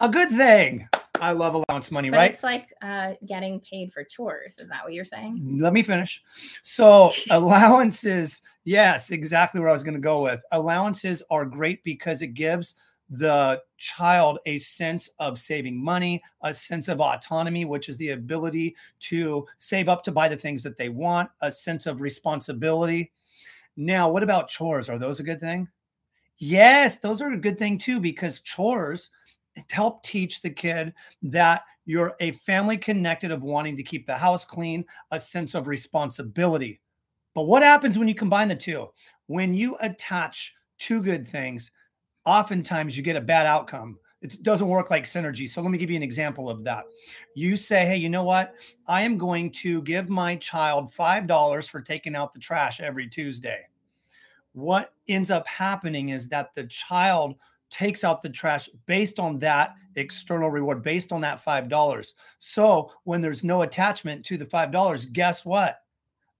a 0.00 0.08
good 0.08 0.28
thing. 0.28 0.88
I 1.22 1.30
love 1.30 1.54
allowance 1.54 1.92
money, 1.92 2.10
but 2.10 2.16
right? 2.16 2.32
It's 2.32 2.42
like 2.42 2.74
uh, 2.82 3.12
getting 3.26 3.60
paid 3.60 3.92
for 3.92 4.02
chores. 4.02 4.58
Is 4.58 4.68
that 4.68 4.82
what 4.82 4.92
you're 4.92 5.04
saying? 5.04 5.40
Let 5.60 5.72
me 5.72 5.84
finish. 5.84 6.20
So, 6.62 7.12
allowances, 7.30 8.42
yes, 8.64 9.12
exactly 9.12 9.60
where 9.60 9.68
I 9.68 9.72
was 9.72 9.84
going 9.84 9.94
to 9.94 10.00
go 10.00 10.24
with. 10.24 10.42
Allowances 10.50 11.22
are 11.30 11.44
great 11.44 11.84
because 11.84 12.22
it 12.22 12.34
gives 12.34 12.74
the 13.08 13.62
child 13.76 14.40
a 14.46 14.58
sense 14.58 15.10
of 15.20 15.38
saving 15.38 15.80
money, 15.80 16.20
a 16.40 16.52
sense 16.52 16.88
of 16.88 17.00
autonomy, 17.00 17.66
which 17.66 17.88
is 17.88 17.96
the 17.98 18.10
ability 18.10 18.74
to 18.98 19.46
save 19.58 19.88
up 19.88 20.02
to 20.02 20.10
buy 20.10 20.28
the 20.28 20.36
things 20.36 20.60
that 20.64 20.76
they 20.76 20.88
want, 20.88 21.30
a 21.40 21.52
sense 21.52 21.86
of 21.86 22.00
responsibility. 22.00 23.12
Now, 23.76 24.10
what 24.10 24.24
about 24.24 24.48
chores? 24.48 24.88
Are 24.88 24.98
those 24.98 25.20
a 25.20 25.24
good 25.24 25.38
thing? 25.38 25.68
Yes, 26.38 26.96
those 26.96 27.22
are 27.22 27.30
a 27.30 27.36
good 27.36 27.58
thing 27.58 27.78
too, 27.78 28.00
because 28.00 28.40
chores 28.40 29.10
help 29.70 30.02
teach 30.02 30.40
the 30.40 30.50
kid 30.50 30.92
that 31.22 31.62
you're 31.84 32.14
a 32.20 32.32
family 32.32 32.76
connected 32.76 33.30
of 33.30 33.42
wanting 33.42 33.76
to 33.76 33.82
keep 33.82 34.06
the 34.06 34.16
house 34.16 34.44
clean, 34.44 34.84
a 35.10 35.20
sense 35.20 35.54
of 35.54 35.66
responsibility. 35.66 36.80
But 37.34 37.44
what 37.44 37.62
happens 37.62 37.98
when 37.98 38.08
you 38.08 38.14
combine 38.14 38.48
the 38.48 38.54
two? 38.54 38.88
When 39.26 39.54
you 39.54 39.76
attach 39.80 40.54
two 40.78 41.02
good 41.02 41.26
things, 41.26 41.70
oftentimes 42.24 42.96
you 42.96 43.02
get 43.02 43.16
a 43.16 43.20
bad 43.20 43.46
outcome. 43.46 43.98
It 44.20 44.42
doesn't 44.42 44.68
work 44.68 44.90
like 44.90 45.04
synergy. 45.04 45.48
So 45.48 45.60
let 45.60 45.72
me 45.72 45.78
give 45.78 45.90
you 45.90 45.96
an 45.96 46.02
example 46.02 46.48
of 46.48 46.62
that. 46.64 46.84
You 47.34 47.56
say, 47.56 47.84
hey, 47.84 47.96
you 47.96 48.08
know 48.08 48.22
what? 48.22 48.54
I 48.86 49.02
am 49.02 49.18
going 49.18 49.50
to 49.52 49.82
give 49.82 50.08
my 50.08 50.36
child 50.36 50.92
$5 50.92 51.68
for 51.68 51.80
taking 51.80 52.14
out 52.14 52.32
the 52.32 52.38
trash 52.38 52.80
every 52.80 53.08
Tuesday. 53.08 53.66
What 54.52 54.92
ends 55.08 55.30
up 55.32 55.46
happening 55.48 56.10
is 56.10 56.28
that 56.28 56.54
the 56.54 56.64
child 56.64 57.34
takes 57.72 58.04
out 58.04 58.22
the 58.22 58.28
trash 58.28 58.68
based 58.86 59.18
on 59.18 59.38
that 59.40 59.74
external 59.96 60.50
reward, 60.50 60.82
based 60.82 61.12
on 61.12 61.20
that 61.22 61.42
$5. 61.42 62.14
So 62.38 62.92
when 63.04 63.20
there's 63.20 63.42
no 63.42 63.62
attachment 63.62 64.24
to 64.26 64.36
the 64.36 64.46
$5, 64.46 65.12
guess 65.12 65.44
what? 65.44 65.78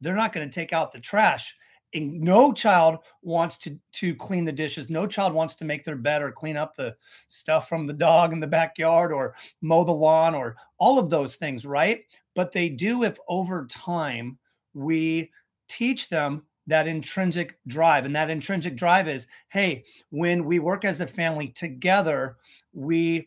They're 0.01 0.15
not 0.15 0.33
going 0.33 0.49
to 0.49 0.55
take 0.55 0.73
out 0.73 0.93
the 0.93 1.01
trash 1.01 1.57
and 1.95 2.21
no 2.21 2.53
child 2.53 2.99
wants 3.23 3.57
to 3.59 3.79
to 3.93 4.15
clean 4.15 4.45
the 4.45 4.53
dishes 4.53 4.89
no 4.89 5.07
child 5.07 5.35
wants 5.35 5.55
to 5.55 5.65
make 5.65 5.85
their 5.85 5.97
bed 5.97 6.23
or 6.23 6.33
clean 6.33 6.57
up 6.57 6.75
the 6.75 6.97
stuff 7.27 7.69
from 7.69 7.87
the 7.87 7.93
dog 7.93 8.33
in 8.33 8.41
the 8.41 8.47
backyard 8.47 9.12
or 9.12 9.35
mow 9.61 9.85
the 9.85 9.93
lawn 9.93 10.35
or 10.35 10.57
all 10.79 10.99
of 10.99 11.11
those 11.11 11.37
things 11.37 11.67
right 11.67 12.05
but 12.35 12.53
they 12.53 12.69
do 12.69 13.05
if 13.05 13.19
over 13.29 13.67
time 13.67 14.39
we 14.75 15.31
teach 15.69 16.09
them 16.09 16.43
that 16.66 16.87
intrinsic 16.87 17.59
drive 17.66 18.04
and 18.04 18.14
that 18.14 18.31
intrinsic 18.31 18.76
drive 18.76 19.09
is 19.09 19.26
hey 19.49 19.85
when 20.11 20.45
we 20.45 20.59
work 20.59 20.85
as 20.85 21.00
a 21.00 21.07
family 21.07 21.49
together 21.49 22.37
we 22.73 23.26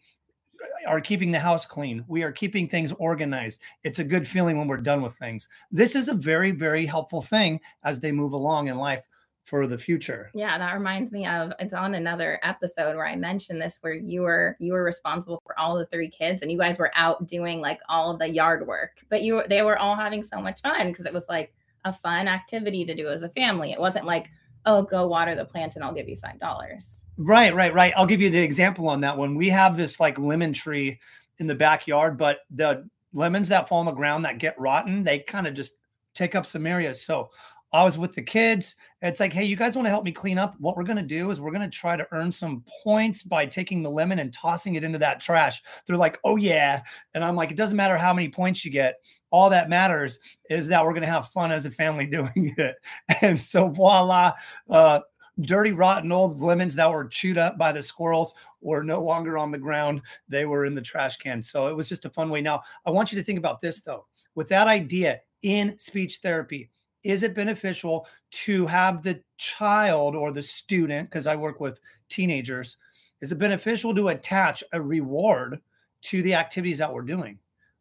are 0.87 1.01
keeping 1.01 1.31
the 1.31 1.39
house 1.39 1.65
clean. 1.65 2.03
We 2.07 2.23
are 2.23 2.31
keeping 2.31 2.67
things 2.67 2.93
organized. 2.93 3.61
It's 3.83 3.99
a 3.99 4.03
good 4.03 4.27
feeling 4.27 4.57
when 4.57 4.67
we're 4.67 4.77
done 4.77 5.01
with 5.01 5.15
things. 5.15 5.47
This 5.71 5.95
is 5.95 6.07
a 6.07 6.13
very, 6.13 6.51
very 6.51 6.85
helpful 6.85 7.21
thing 7.21 7.59
as 7.83 7.99
they 7.99 8.11
move 8.11 8.33
along 8.33 8.67
in 8.67 8.77
life 8.77 9.03
for 9.43 9.67
the 9.67 9.77
future. 9.77 10.31
Yeah, 10.33 10.57
that 10.57 10.73
reminds 10.73 11.11
me 11.11 11.27
of 11.27 11.53
it's 11.59 11.73
on 11.73 11.93
another 11.93 12.39
episode 12.41 12.95
where 12.95 13.07
I 13.07 13.15
mentioned 13.15 13.61
this 13.61 13.77
where 13.81 13.93
you 13.93 14.21
were 14.21 14.57
you 14.59 14.73
were 14.73 14.83
responsible 14.83 15.39
for 15.45 15.57
all 15.59 15.77
the 15.77 15.85
three 15.85 16.09
kids 16.09 16.41
and 16.41 16.51
you 16.51 16.57
guys 16.57 16.79
were 16.79 16.91
out 16.95 17.27
doing 17.27 17.61
like 17.61 17.79
all 17.87 18.17
the 18.17 18.27
yard 18.27 18.65
work. 18.65 19.05
But 19.09 19.21
you 19.21 19.43
they 19.47 19.61
were 19.61 19.77
all 19.77 19.95
having 19.95 20.23
so 20.23 20.41
much 20.41 20.61
fun 20.61 20.89
because 20.91 21.05
it 21.05 21.13
was 21.13 21.25
like 21.29 21.53
a 21.85 21.93
fun 21.93 22.27
activity 22.27 22.83
to 22.85 22.95
do 22.95 23.07
as 23.07 23.23
a 23.23 23.29
family. 23.29 23.71
It 23.71 23.79
wasn't 23.79 24.05
like, 24.05 24.29
"Oh, 24.65 24.83
go 24.83 25.07
water 25.07 25.35
the 25.35 25.45
plants 25.45 25.75
and 25.75 25.85
I'll 25.85 25.93
give 25.93 26.09
you 26.09 26.17
$5." 26.17 27.01
Right, 27.17 27.55
right, 27.55 27.73
right. 27.73 27.93
I'll 27.95 28.05
give 28.05 28.19
you 28.19 28.29
the 28.29 28.41
example 28.41 28.89
on 28.89 28.99
that 29.01 29.17
one. 29.17 29.35
We 29.35 29.47
have 29.49 29.77
this 29.77 29.99
like 29.99 30.19
lemon 30.19 30.51
tree 30.51 30.99
in 31.39 31.47
the 31.47 31.55
backyard, 31.55 32.17
but 32.17 32.39
the 32.49 32.87
lemons 33.13 33.47
that 33.49 33.69
fall 33.69 33.79
on 33.79 33.85
the 33.85 33.91
ground 33.91 34.25
that 34.25 34.37
get 34.37 34.59
rotten, 34.59 35.03
they 35.03 35.19
kind 35.19 35.47
of 35.47 35.53
just 35.53 35.77
take 36.13 36.35
up 36.35 36.45
some 36.45 36.67
areas. 36.67 37.05
So 37.05 37.29
I 37.73 37.83
was 37.83 37.97
with 37.97 38.13
the 38.13 38.21
kids. 38.21 38.75
It's 39.01 39.19
like, 39.19 39.33
hey, 39.33 39.43
you 39.43 39.55
guys 39.55 39.75
want 39.75 39.85
to 39.85 39.89
help 39.89 40.05
me 40.05 40.11
clean 40.11 40.37
up? 40.37 40.55
What 40.59 40.77
we're 40.77 40.83
going 40.83 40.95
to 40.97 41.03
do 41.03 41.29
is 41.29 41.41
we're 41.41 41.51
going 41.51 41.69
to 41.69 41.77
try 41.77 41.95
to 41.95 42.07
earn 42.11 42.31
some 42.31 42.63
points 42.83 43.21
by 43.21 43.45
taking 43.45 43.83
the 43.83 43.89
lemon 43.89 44.19
and 44.19 44.31
tossing 44.31 44.75
it 44.75 44.83
into 44.83 44.99
that 44.99 45.19
trash. 45.19 45.61
They're 45.85 45.97
like, 45.97 46.17
oh, 46.23 46.37
yeah. 46.37 46.81
And 47.13 47.23
I'm 47.23 47.35
like, 47.35 47.51
it 47.51 47.57
doesn't 47.57 47.75
matter 47.75 47.97
how 47.97 48.13
many 48.13 48.29
points 48.29 48.63
you 48.63 48.71
get. 48.71 48.95
All 49.31 49.49
that 49.49 49.69
matters 49.69 50.19
is 50.49 50.67
that 50.67 50.83
we're 50.83 50.93
going 50.93 51.01
to 51.01 51.07
have 51.07 51.27
fun 51.29 51.51
as 51.51 51.65
a 51.65 51.71
family 51.71 52.05
doing 52.07 52.53
it. 52.57 52.75
And 53.21 53.39
so, 53.39 53.67
voila, 53.67 54.31
uh, 54.69 55.01
dirty, 55.41 55.71
rotten 55.71 56.11
old 56.11 56.39
lemons 56.39 56.75
that 56.75 56.89
were 56.89 57.07
chewed 57.07 57.37
up 57.37 57.57
by 57.57 57.71
the 57.71 57.83
squirrels 57.83 58.33
were 58.61 58.83
no 58.83 59.01
longer 59.01 59.37
on 59.37 59.51
the 59.51 59.57
ground. 59.57 60.01
They 60.29 60.45
were 60.45 60.65
in 60.65 60.75
the 60.75 60.81
trash 60.81 61.17
can. 61.17 61.41
So 61.41 61.67
it 61.67 61.75
was 61.75 61.89
just 61.89 62.05
a 62.05 62.09
fun 62.09 62.29
way. 62.29 62.41
Now, 62.41 62.61
I 62.85 62.91
want 62.91 63.11
you 63.11 63.17
to 63.17 63.23
think 63.23 63.39
about 63.39 63.61
this, 63.61 63.81
though. 63.81 64.05
With 64.35 64.47
that 64.49 64.67
idea 64.67 65.21
in 65.43 65.77
speech 65.77 66.17
therapy, 66.17 66.69
is 67.05 67.21
it 67.21 67.35
beneficial 67.35 68.07
to 68.31 68.65
have 68.65 69.03
the 69.03 69.21
child 69.37 70.15
or 70.15 70.31
the 70.31 70.41
student, 70.41 71.07
because 71.07 71.27
I 71.27 71.35
work 71.35 71.59
with 71.59 71.79
teenagers, 72.09 72.77
is 73.21 73.31
it 73.31 73.37
beneficial 73.37 73.93
to 73.95 74.09
attach 74.09 74.63
a 74.73 74.81
reward 74.81 75.61
to 76.01 76.23
the 76.23 76.33
activities 76.33 76.79
that 76.79 76.91
we're 76.91 77.03
doing? 77.03 77.37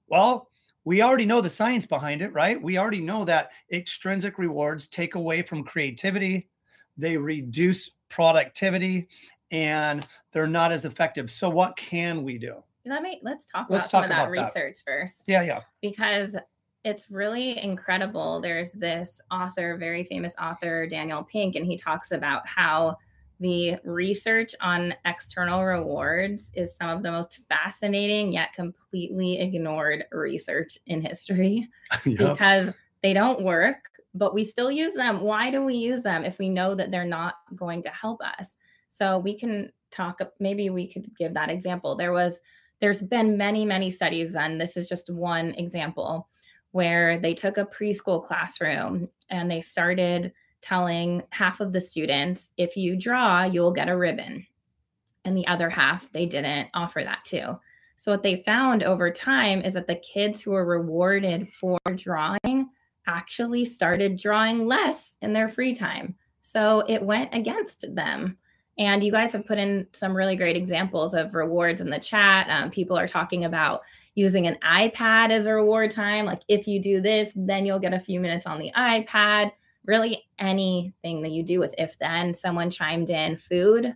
Well, 0.09 0.51
we 0.85 1.01
already 1.01 1.25
know 1.25 1.41
the 1.41 1.49
science 1.49 1.87
behind 1.87 2.21
it, 2.21 2.35
right? 2.35 2.63
We 2.63 2.77
already 2.77 3.01
know 3.01 3.25
that 3.25 3.51
extrinsic 3.73 4.39
rewards 4.39 4.87
take 4.87 5.15
away 5.15 5.41
from 5.41 5.65
creativity, 5.65 6.51
they 6.99 7.17
reduce 7.17 7.89
productivity, 8.11 9.09
and 9.51 10.07
they're 10.33 10.47
not 10.47 10.71
as 10.71 10.85
effective. 10.85 11.31
So, 11.31 11.49
what 11.49 11.77
can 11.77 12.23
we 12.23 12.37
do? 12.37 12.63
Let 12.85 13.03
me 13.03 13.21
let's 13.23 13.47
talk 13.47 13.71
let's 13.71 13.89
about 13.89 14.01
talk 14.03 14.09
some 14.11 14.19
of 14.21 14.27
that 14.27 14.31
research 14.31 14.77
that. 14.85 14.93
first. 14.93 15.25
Yeah, 15.27 15.43
yeah. 15.43 15.61
Because 15.81 16.37
it's 16.85 17.11
really 17.11 17.63
incredible. 17.63 18.41
There's 18.41 18.73
this 18.73 19.21
author, 19.31 19.77
very 19.79 20.05
famous 20.05 20.35
author, 20.41 20.87
Daniel 20.87 21.25
Pink, 21.25 21.57
and 21.57 21.67
he 21.67 21.79
talks 21.79 22.13
about 22.13 22.47
how 22.47 22.99
the 23.41 23.77
research 23.85 24.55
on 24.61 24.95
external 25.05 25.65
rewards 25.65 26.53
is 26.55 26.77
some 26.77 26.91
of 26.91 27.03
the 27.03 27.11
most 27.11 27.41
fascinating 27.49 28.33
yet 28.33 28.53
completely 28.53 29.41
ignored 29.41 30.05
research 30.13 30.79
in 30.87 31.01
history 31.01 31.69
yep. 32.05 32.19
because 32.19 32.71
they 33.03 33.13
don't 33.13 33.43
work, 33.43 33.91
but 34.15 34.35
we 34.35 34.45
still 34.45 34.71
use 34.71 34.95
them. 34.95 35.23
Why 35.23 35.51
do 35.51 35.65
we 35.65 35.75
use 35.75 36.03
them 36.03 36.25
if 36.25 36.39
we 36.39 36.49
know 36.49 36.75
that 36.75 36.91
they're 36.91 37.05
not 37.05 37.35
going 37.57 37.83
to 37.83 37.91
help 37.91 38.21
us? 38.39 38.57
So 38.89 39.19
we 39.19 39.37
can 39.37 39.73
talk, 39.91 40.21
maybe 40.39 40.71
we 40.71 40.93
could 40.93 41.11
give 41.19 41.35
that 41.35 41.51
example. 41.51 41.97
There 41.97 42.13
was, 42.13 42.41
there's 42.81 43.03
been 43.03 43.37
many, 43.37 43.65
many 43.65 43.91
studies, 43.91 44.37
and 44.37 44.61
this 44.61 44.77
is 44.77 44.89
just 44.89 45.11
one 45.11 45.55
example 45.55 46.29
where 46.75 47.21
they 47.21 47.35
took 47.35 47.57
a 47.57 47.65
preschool 47.65 48.21
classroom 48.21 49.09
and 49.31 49.49
they 49.49 49.61
started 49.61 50.33
telling 50.61 51.23
half 51.31 51.61
of 51.61 51.73
the 51.73 51.81
students, 51.81 52.51
if 52.57 52.77
you 52.77 52.97
draw, 52.97 53.45
you'll 53.45 53.73
get 53.73 53.89
a 53.89 53.97
ribbon. 53.97 54.45
And 55.25 55.37
the 55.37 55.47
other 55.47 55.71
half, 55.71 56.11
they 56.11 56.27
didn't 56.27 56.71
offer 56.75 57.05
that 57.05 57.25
to. 57.27 57.61
So, 57.95 58.11
what 58.11 58.25
they 58.25 58.43
found 58.43 58.83
over 58.83 59.09
time 59.09 59.63
is 59.63 59.75
that 59.75 59.87
the 59.87 59.95
kids 59.95 60.43
who 60.43 60.51
were 60.51 60.67
rewarded 60.67 61.49
for 61.49 61.79
drawing 61.95 62.71
actually 63.07 63.65
started 63.67 64.19
drawing 64.19 64.67
less 64.67 65.17
in 65.23 65.33
their 65.33 65.49
free 65.49 65.77
time. 65.77 66.17
So, 66.43 66.83
it 66.89 67.05
went 67.05 67.33
against 67.33 67.85
them. 67.95 68.37
And 68.79 69.05
you 69.05 69.13
guys 69.13 69.31
have 69.31 69.47
put 69.47 69.59
in 69.59 69.87
some 69.93 70.17
really 70.17 70.35
great 70.35 70.57
examples 70.57 71.15
of 71.15 71.37
rewards 71.37 71.81
in 71.81 71.89
the 71.89 72.01
chat. 72.01 72.49
Um, 72.51 72.73
people 72.73 72.99
are 72.99 73.07
talking 73.07 73.45
about 73.45 73.83
using 74.15 74.47
an 74.47 74.57
iPad 74.65 75.31
as 75.31 75.47
a 75.47 75.55
reward 75.55 75.91
time. 75.91 76.25
Like 76.25 76.43
if 76.49 76.67
you 76.67 76.81
do 76.81 77.01
this, 77.01 77.31
then 77.35 77.67
you'll 77.67 77.79
get 77.79 77.95
a 77.95 78.01
few 78.01 78.21
minutes 78.21 78.47
on 78.47 78.59
the 78.59 78.71
iPad. 78.77 79.51
Really, 79.87 80.25
anything 80.39 81.23
that 81.23 81.33
you 81.33 81.43
do 81.43 81.59
with 81.59 81.75
if 81.77 81.99
then. 81.99 82.35
Someone 82.35 82.71
chimed 82.71 83.11
in 83.11 83.37
food. 83.37 83.95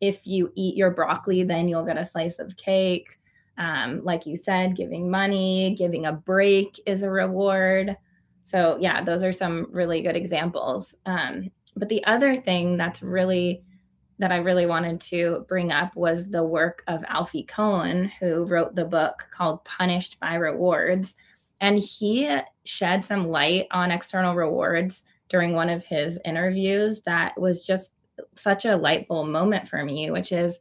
If 0.00 0.26
you 0.26 0.52
eat 0.56 0.76
your 0.76 0.90
broccoli, 0.90 1.44
then 1.44 1.68
you'll 1.68 1.86
get 1.86 1.96
a 1.96 2.04
slice 2.04 2.38
of 2.38 2.56
cake. 2.56 3.18
Um, 3.56 4.02
like 4.02 4.26
you 4.26 4.36
said, 4.36 4.76
giving 4.76 5.10
money, 5.10 5.74
giving 5.78 6.06
a 6.06 6.12
break 6.12 6.80
is 6.86 7.02
a 7.02 7.10
reward. 7.10 7.96
So, 8.44 8.76
yeah, 8.80 9.04
those 9.04 9.22
are 9.22 9.32
some 9.32 9.68
really 9.70 10.02
good 10.02 10.16
examples. 10.16 10.94
Um, 11.06 11.50
but 11.76 11.88
the 11.88 12.04
other 12.04 12.36
thing 12.36 12.76
that's 12.76 13.02
really 13.02 13.62
that 14.22 14.30
I 14.30 14.36
really 14.36 14.66
wanted 14.66 15.00
to 15.00 15.44
bring 15.48 15.72
up 15.72 15.96
was 15.96 16.30
the 16.30 16.44
work 16.44 16.84
of 16.86 17.04
Alfie 17.08 17.42
Kohn, 17.42 18.08
who 18.20 18.44
wrote 18.44 18.76
the 18.76 18.84
book 18.84 19.26
called 19.32 19.64
Punished 19.64 20.20
by 20.20 20.36
Rewards. 20.36 21.16
And 21.60 21.76
he 21.76 22.38
shed 22.64 23.04
some 23.04 23.26
light 23.26 23.66
on 23.72 23.90
external 23.90 24.36
rewards 24.36 25.04
during 25.28 25.54
one 25.54 25.68
of 25.68 25.84
his 25.84 26.20
interviews 26.24 27.00
that 27.00 27.32
was 27.36 27.64
just 27.64 27.90
such 28.36 28.64
a 28.64 28.76
light 28.76 29.08
bulb 29.08 29.26
moment 29.26 29.66
for 29.66 29.84
me, 29.84 30.08
which 30.12 30.30
is 30.30 30.60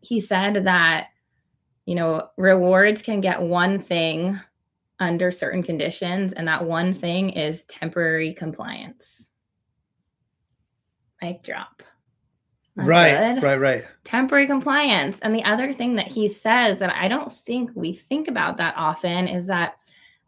he 0.00 0.18
said 0.18 0.64
that, 0.64 1.06
you 1.86 1.94
know, 1.94 2.30
rewards 2.36 3.00
can 3.00 3.20
get 3.20 3.40
one 3.40 3.80
thing 3.80 4.40
under 4.98 5.30
certain 5.30 5.62
conditions, 5.62 6.32
and 6.32 6.48
that 6.48 6.64
one 6.64 6.94
thing 6.94 7.30
is 7.30 7.62
temporary 7.64 8.34
compliance. 8.34 9.28
Mic 11.22 11.44
drop 11.44 11.84
right 12.76 13.34
good. 13.34 13.42
right 13.42 13.60
right. 13.60 13.84
Temporary 14.04 14.46
compliance. 14.46 15.18
And 15.20 15.34
the 15.34 15.44
other 15.44 15.72
thing 15.72 15.96
that 15.96 16.08
he 16.08 16.28
says 16.28 16.78
that 16.78 16.94
i 16.94 17.08
don't 17.08 17.32
think 17.44 17.70
we 17.74 17.92
think 17.92 18.28
about 18.28 18.56
that 18.56 18.74
often 18.76 19.28
is 19.28 19.46
that 19.46 19.74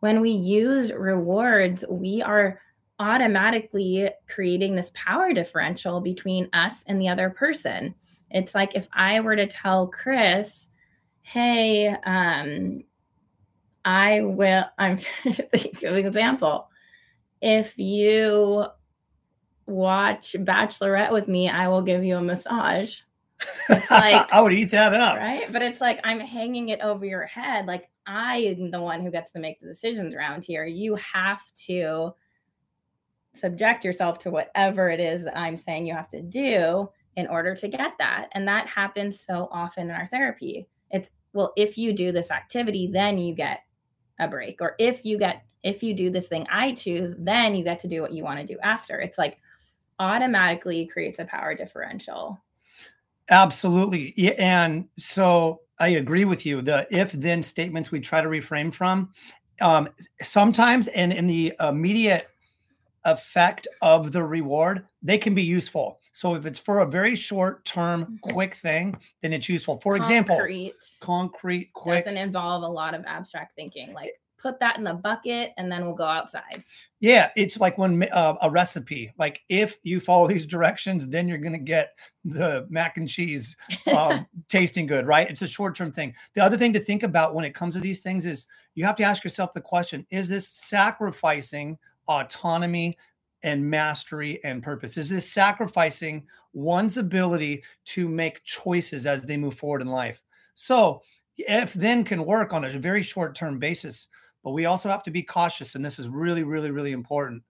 when 0.01 0.21
we 0.21 0.31
use 0.31 0.93
rewards 0.93 1.85
we 1.89 2.23
are 2.23 2.61
automatically 2.99 4.09
creating 4.29 4.77
this 4.77 4.93
power 4.95 5.33
differential 5.33 6.01
between 6.01 6.49
us 6.53 6.85
and 6.87 7.01
the 7.01 7.09
other 7.09 7.31
person. 7.31 7.95
It's 8.31 8.55
like 8.55 8.75
if 8.75 8.89
i 8.93 9.21
were 9.21 9.37
to 9.37 9.47
tell 9.47 9.89
chris 9.89 10.71
hey 11.23 11.89
um 12.05 12.83
i 13.85 14.21
will 14.21 14.65
i'm 14.79 14.99
trying 14.99 15.35
to 15.35 15.43
think 15.49 15.83
of 15.83 15.95
an 15.95 16.07
example. 16.07 16.69
If 17.41 17.77
you 17.77 18.67
watch 19.67 20.35
Bachelorette 20.39 21.13
with 21.13 21.29
me, 21.29 21.49
I 21.49 21.69
will 21.69 21.83
give 21.83 22.05
you 22.05 22.17
a 22.17 22.23
massage. 22.23 23.01
It's 23.69 23.91
like 23.91 24.33
I 24.33 24.41
would 24.41 24.53
eat 24.53 24.71
that 24.71 24.95
up. 24.95 25.17
Right. 25.17 25.51
But 25.53 25.63
it's 25.63 25.81
like 25.81 26.01
I'm 26.05 26.21
hanging 26.21 26.69
it 26.69 26.81
over 26.81 27.05
your 27.05 27.27
head. 27.27 27.67
Like 27.67 27.89
I 28.07 28.39
am 28.39 28.71
the 28.71 28.81
one 28.81 29.03
who 29.03 29.11
gets 29.11 29.33
to 29.33 29.41
make 29.41 29.61
the 29.61 29.67
decisions 29.67 30.15
around 30.15 30.45
here. 30.45 30.65
You 30.65 30.97
have 30.97 31.43
to 31.67 32.13
subject 33.35 33.85
yourself 33.85 34.19
to 34.19 34.31
whatever 34.31 34.91
it 34.91 35.01
is 35.01 35.25
that 35.25 35.39
I'm 35.39 35.57
saying 35.57 35.87
you 35.87 35.95
have 35.95 36.11
to 36.11 36.23
do 36.23 36.89
in 37.17 37.27
order 37.29 37.55
to 37.55 37.69
get 37.69 37.93
that. 37.99 38.29
And 38.33 38.47
that 38.49 38.67
happens 38.67 39.21
so 39.21 39.49
often 39.51 39.91
in 39.91 39.97
our 39.97 40.07
therapy. 40.07 40.69
It's 40.91 41.11
well, 41.33 41.53
if 41.57 41.79
you 41.79 41.93
do 41.93 42.13
this 42.13 42.31
activity, 42.31 42.91
then 42.93 43.19
you 43.19 43.35
get 43.35 43.61
a 44.19 44.29
break. 44.29 44.61
Or 44.61 44.75
if 44.79 45.05
you 45.05 45.19
get 45.19 45.45
if 45.63 45.83
you 45.83 45.95
do 45.95 46.11
this 46.11 46.29
thing 46.29 46.47
I 46.51 46.73
choose, 46.73 47.15
then 47.19 47.55
you 47.55 47.63
get 47.63 47.79
to 47.81 47.89
do 47.89 48.03
what 48.03 48.13
you 48.13 48.25
want 48.25 48.41
to 48.41 48.47
do 48.47 48.59
after. 48.63 49.01
It's 49.01 49.19
like 49.19 49.39
automatically 49.99 50.87
creates 50.87 51.19
a 51.19 51.25
power 51.25 51.55
differential. 51.55 52.43
Absolutely. 53.31 54.37
And 54.39 54.89
so 54.99 55.61
I 55.79 55.89
agree 55.89 56.25
with 56.25 56.45
you. 56.45 56.61
The 56.61 56.87
if 56.91 57.13
then 57.13 57.43
statements 57.43 57.91
we 57.91 58.01
try 58.01 58.21
to 58.21 58.29
refrain 58.29 58.71
from 58.71 59.11
um, 59.61 59.89
sometimes 60.21 60.89
and 60.89 61.13
in 61.13 61.27
the 61.27 61.55
immediate 61.61 62.29
effect 63.05 63.67
of 63.81 64.13
the 64.13 64.23
reward, 64.23 64.87
they 65.03 65.19
can 65.19 65.35
be 65.35 65.43
useful. 65.43 66.01
So 66.13 66.35
if 66.35 66.45
it's 66.45 66.59
for 66.59 66.81
a 66.81 66.87
very 66.87 67.15
short 67.15 67.65
term, 67.65 68.03
mm-hmm. 68.03 68.17
quick 68.21 68.55
thing, 68.55 68.97
then 69.23 69.33
it's 69.33 69.49
useful. 69.49 69.81
For 69.81 69.97
concrete, 69.97 70.17
example, 70.17 70.71
concrete, 71.01 71.73
quick. 71.73 72.05
Doesn't 72.05 72.19
involve 72.19 72.63
a 72.63 72.69
lot 72.69 72.95
of 72.95 73.05
abstract 73.07 73.57
thinking. 73.57 73.93
Like 73.93 74.13
put 74.43 74.59
that 74.59 74.77
in 74.77 74.85
the 74.85 74.95
bucket 74.95 75.53
and 75.57 75.71
then 75.71 75.85
we'll 75.85 75.95
go 75.95 76.05
outside. 76.05 76.65
Yeah, 77.01 77.31
it's 77.37 77.59
like 77.59 77.79
when 77.79 78.03
uh, 78.13 78.35
a 78.43 78.51
recipe. 78.51 79.13
Like 79.17 79.41
if 79.49 79.79
you 79.85 80.01
follow 80.01 80.27
these 80.27 80.47
directions, 80.47 81.07
then 81.07 81.29
you're 81.29 81.39
going 81.39 81.53
to 81.53 81.59
get 81.59 81.95
the 82.25 82.67
mac 82.69 82.97
and 82.97 83.09
cheese 83.09 83.57
um, 83.97 84.27
tasting 84.49 84.87
good, 84.87 85.07
right? 85.07 85.31
It's 85.31 85.43
a 85.43 85.49
short-term 85.49 85.93
thing. 85.93 86.15
The 86.35 86.43
other 86.43 86.59
thing 86.59 86.73
to 86.73 86.81
think 86.81 87.05
about 87.05 87.35
when 87.35 87.45
it 87.45 87.55
comes 87.55 87.75
to 87.75 87.81
these 87.81 88.03
things 88.03 88.27
is 88.27 88.47
you 88.75 88.85
have 88.85 88.97
to 88.97 89.05
ask 89.05 89.25
yourself 89.25 89.53
the 89.53 89.61
question: 89.61 90.05
Is 90.11 90.29
this 90.29 90.49
sacrificing 90.49 91.79
autonomy 92.09 92.99
and 93.45 93.65
mastery 93.65 94.43
and 94.45 94.63
purpose? 94.63 94.97
Is 94.97 95.09
this 95.09 95.33
sacrificing 95.33 96.27
one's 96.53 96.97
ability 96.97 97.63
to 97.87 98.09
make 98.09 98.45
choices 98.45 99.07
as 99.07 99.23
they 99.23 99.37
move 99.37 99.55
forward 99.55 99.83
in 99.83 99.89
life? 99.89 100.23
So 100.55 101.03
if 101.37 101.73
then 101.75 102.05
can 102.05 102.25
work 102.25 102.53
on 102.53 102.65
a 102.65 102.71
very 102.71 103.03
short-term 103.03 103.59
basis 103.59 104.09
but 104.43 104.53
we 104.53 104.67
also 104.67 104.89
have 104.89 105.03
to 105.05 105.11
be 105.11 105.23
cautious. 105.23 105.75
And 105.75 105.85
this 105.85 105.99
is 105.99 106.09
really, 106.09 106.43
really, 106.43 106.71
really 106.71 106.93
important. 106.93 107.43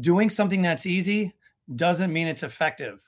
Doing 0.00 0.30
something 0.30 0.62
that's 0.62 0.86
easy 0.86 1.34
doesn't 1.76 2.12
mean 2.12 2.26
it's 2.26 2.42
effective. 2.42 3.00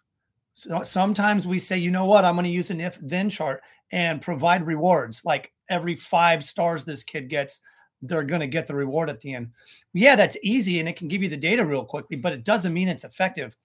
So 0.55 0.83
sometimes 0.83 1.47
we 1.47 1.59
say, 1.59 1.79
you 1.79 1.91
know 1.91 2.07
what, 2.07 2.25
I'm 2.25 2.35
going 2.35 2.45
to 2.45 2.51
use 2.51 2.71
an 2.71 2.81
if 2.81 2.99
then 3.01 3.31
chart 3.31 3.63
and 3.93 4.21
provide 4.21 4.67
rewards. 4.67 5.25
Like 5.25 5.53
every 5.71 5.95
five 5.95 6.43
stars 6.43 6.85
this 6.85 7.05
kid 7.05 7.29
gets, 7.29 7.61
they're 8.03 8.25
going 8.25 8.41
to 8.41 8.49
get 8.49 8.67
the 8.67 8.75
reward 8.75 9.09
at 9.09 9.21
the 9.21 9.35
end. 9.35 9.51
Yeah, 9.93 10.17
that's 10.17 10.37
easy 10.43 10.81
and 10.81 10.89
it 10.89 10.97
can 10.97 11.09
give 11.09 11.23
you 11.23 11.29
the 11.29 11.37
data 11.37 11.65
real 11.65 11.85
quickly, 11.85 12.17
but 12.17 12.33
it 12.33 12.45
doesn't 12.45 12.75
mean 12.75 12.89
it's 12.89 13.05
effective 13.05 13.57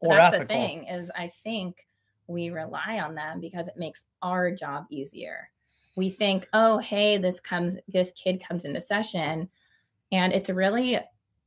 or 0.00 0.16
that's 0.16 0.34
ethical. 0.34 0.56
the 0.56 0.62
thing 0.62 0.86
is 0.86 1.10
I 1.14 1.30
think 1.44 1.86
we 2.26 2.50
rely 2.50 3.00
on 3.00 3.14
them 3.14 3.40
because 3.40 3.68
it 3.68 3.76
makes 3.76 4.04
our 4.22 4.50
job 4.50 4.86
easier. 4.90 5.48
We 5.96 6.10
think, 6.10 6.48
oh, 6.52 6.78
hey, 6.78 7.18
this 7.18 7.40
comes, 7.40 7.76
this 7.88 8.12
kid 8.12 8.42
comes 8.42 8.64
into 8.64 8.80
session, 8.80 9.48
and 10.10 10.32
it's 10.32 10.50
really, 10.50 10.98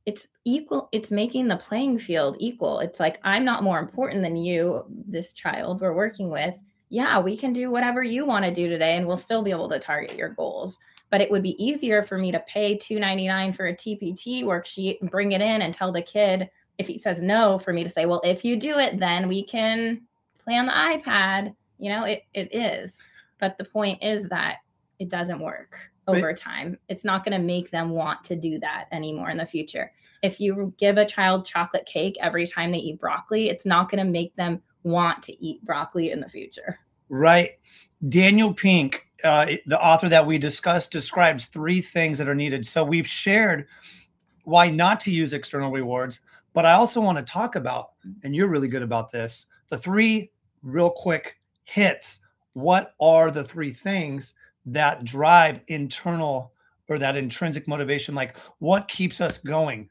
it's 0.06 0.28
equal. 0.44 0.88
It's 0.92 1.10
making 1.10 1.48
the 1.48 1.56
playing 1.56 1.98
field 1.98 2.36
equal. 2.38 2.78
It's 2.78 3.00
like 3.00 3.18
I'm 3.24 3.44
not 3.44 3.64
more 3.64 3.80
important 3.80 4.22
than 4.22 4.36
you, 4.36 4.84
this 4.88 5.32
child 5.32 5.80
we're 5.80 5.94
working 5.94 6.30
with. 6.30 6.56
Yeah, 6.88 7.18
we 7.18 7.36
can 7.36 7.52
do 7.52 7.70
whatever 7.70 8.04
you 8.04 8.24
want 8.24 8.44
to 8.44 8.52
do 8.52 8.68
today, 8.68 8.96
and 8.96 9.06
we'll 9.06 9.16
still 9.16 9.42
be 9.42 9.50
able 9.50 9.68
to 9.68 9.80
target 9.80 10.16
your 10.16 10.28
goals. 10.28 10.78
But 11.10 11.20
it 11.20 11.30
would 11.30 11.42
be 11.42 11.62
easier 11.62 12.02
for 12.02 12.18
me 12.18 12.30
to 12.32 12.40
pay 12.48 12.76
two 12.76 13.00
ninety 13.00 13.26
nine 13.26 13.52
for 13.52 13.66
a 13.66 13.74
TPT 13.74 14.44
worksheet 14.44 15.00
and 15.00 15.10
bring 15.10 15.32
it 15.32 15.40
in 15.40 15.62
and 15.62 15.74
tell 15.74 15.90
the 15.90 16.02
kid 16.02 16.48
if 16.78 16.86
he 16.86 16.98
says 16.98 17.22
no, 17.22 17.58
for 17.58 17.72
me 17.72 17.82
to 17.84 17.90
say, 17.90 18.06
well, 18.06 18.20
if 18.24 18.44
you 18.44 18.56
do 18.56 18.78
it, 18.78 18.98
then 18.98 19.28
we 19.28 19.44
can 19.44 20.02
play 20.44 20.56
on 20.56 20.66
the 20.66 20.72
iPad. 20.72 21.54
You 21.78 21.90
know, 21.90 22.04
it 22.04 22.22
it 22.34 22.54
is. 22.54 22.98
But 23.38 23.58
the 23.58 23.64
point 23.64 24.02
is 24.02 24.28
that 24.28 24.56
it 24.98 25.08
doesn't 25.08 25.40
work 25.40 25.76
over 26.08 26.32
time. 26.32 26.78
It's 26.88 27.04
not 27.04 27.24
going 27.24 27.38
to 27.38 27.44
make 27.44 27.70
them 27.70 27.90
want 27.90 28.22
to 28.24 28.36
do 28.36 28.58
that 28.60 28.86
anymore 28.92 29.30
in 29.30 29.36
the 29.36 29.46
future. 29.46 29.92
If 30.22 30.40
you 30.40 30.72
give 30.78 30.98
a 30.98 31.04
child 31.04 31.44
chocolate 31.44 31.84
cake 31.86 32.16
every 32.20 32.46
time 32.46 32.70
they 32.70 32.78
eat 32.78 33.00
broccoli, 33.00 33.48
it's 33.48 33.66
not 33.66 33.90
going 33.90 34.04
to 34.04 34.10
make 34.10 34.34
them 34.36 34.62
want 34.84 35.22
to 35.24 35.44
eat 35.44 35.64
broccoli 35.64 36.12
in 36.12 36.20
the 36.20 36.28
future. 36.28 36.78
Right. 37.08 37.50
Daniel 38.08 38.54
Pink, 38.54 39.06
uh, 39.24 39.46
the 39.66 39.82
author 39.84 40.08
that 40.08 40.26
we 40.26 40.38
discussed, 40.38 40.90
describes 40.90 41.46
three 41.46 41.80
things 41.80 42.18
that 42.18 42.28
are 42.28 42.34
needed. 42.34 42.66
So 42.66 42.84
we've 42.84 43.06
shared 43.06 43.66
why 44.44 44.70
not 44.70 45.00
to 45.00 45.10
use 45.10 45.32
external 45.32 45.72
rewards, 45.72 46.20
but 46.52 46.64
I 46.64 46.74
also 46.74 47.00
want 47.00 47.18
to 47.18 47.24
talk 47.24 47.56
about, 47.56 47.94
and 48.22 48.34
you're 48.34 48.48
really 48.48 48.68
good 48.68 48.82
about 48.82 49.10
this, 49.10 49.46
the 49.68 49.78
three 49.78 50.30
real 50.62 50.90
quick 50.90 51.36
hits. 51.64 52.20
What 52.56 52.94
are 53.00 53.30
the 53.30 53.44
three 53.44 53.70
things 53.70 54.34
that 54.64 55.04
drive 55.04 55.60
internal 55.66 56.54
or 56.88 56.96
that 56.96 57.14
intrinsic 57.14 57.68
motivation? 57.68 58.14
Like 58.14 58.34
what 58.60 58.88
keeps 58.88 59.20
us 59.20 59.36
going? 59.36 59.90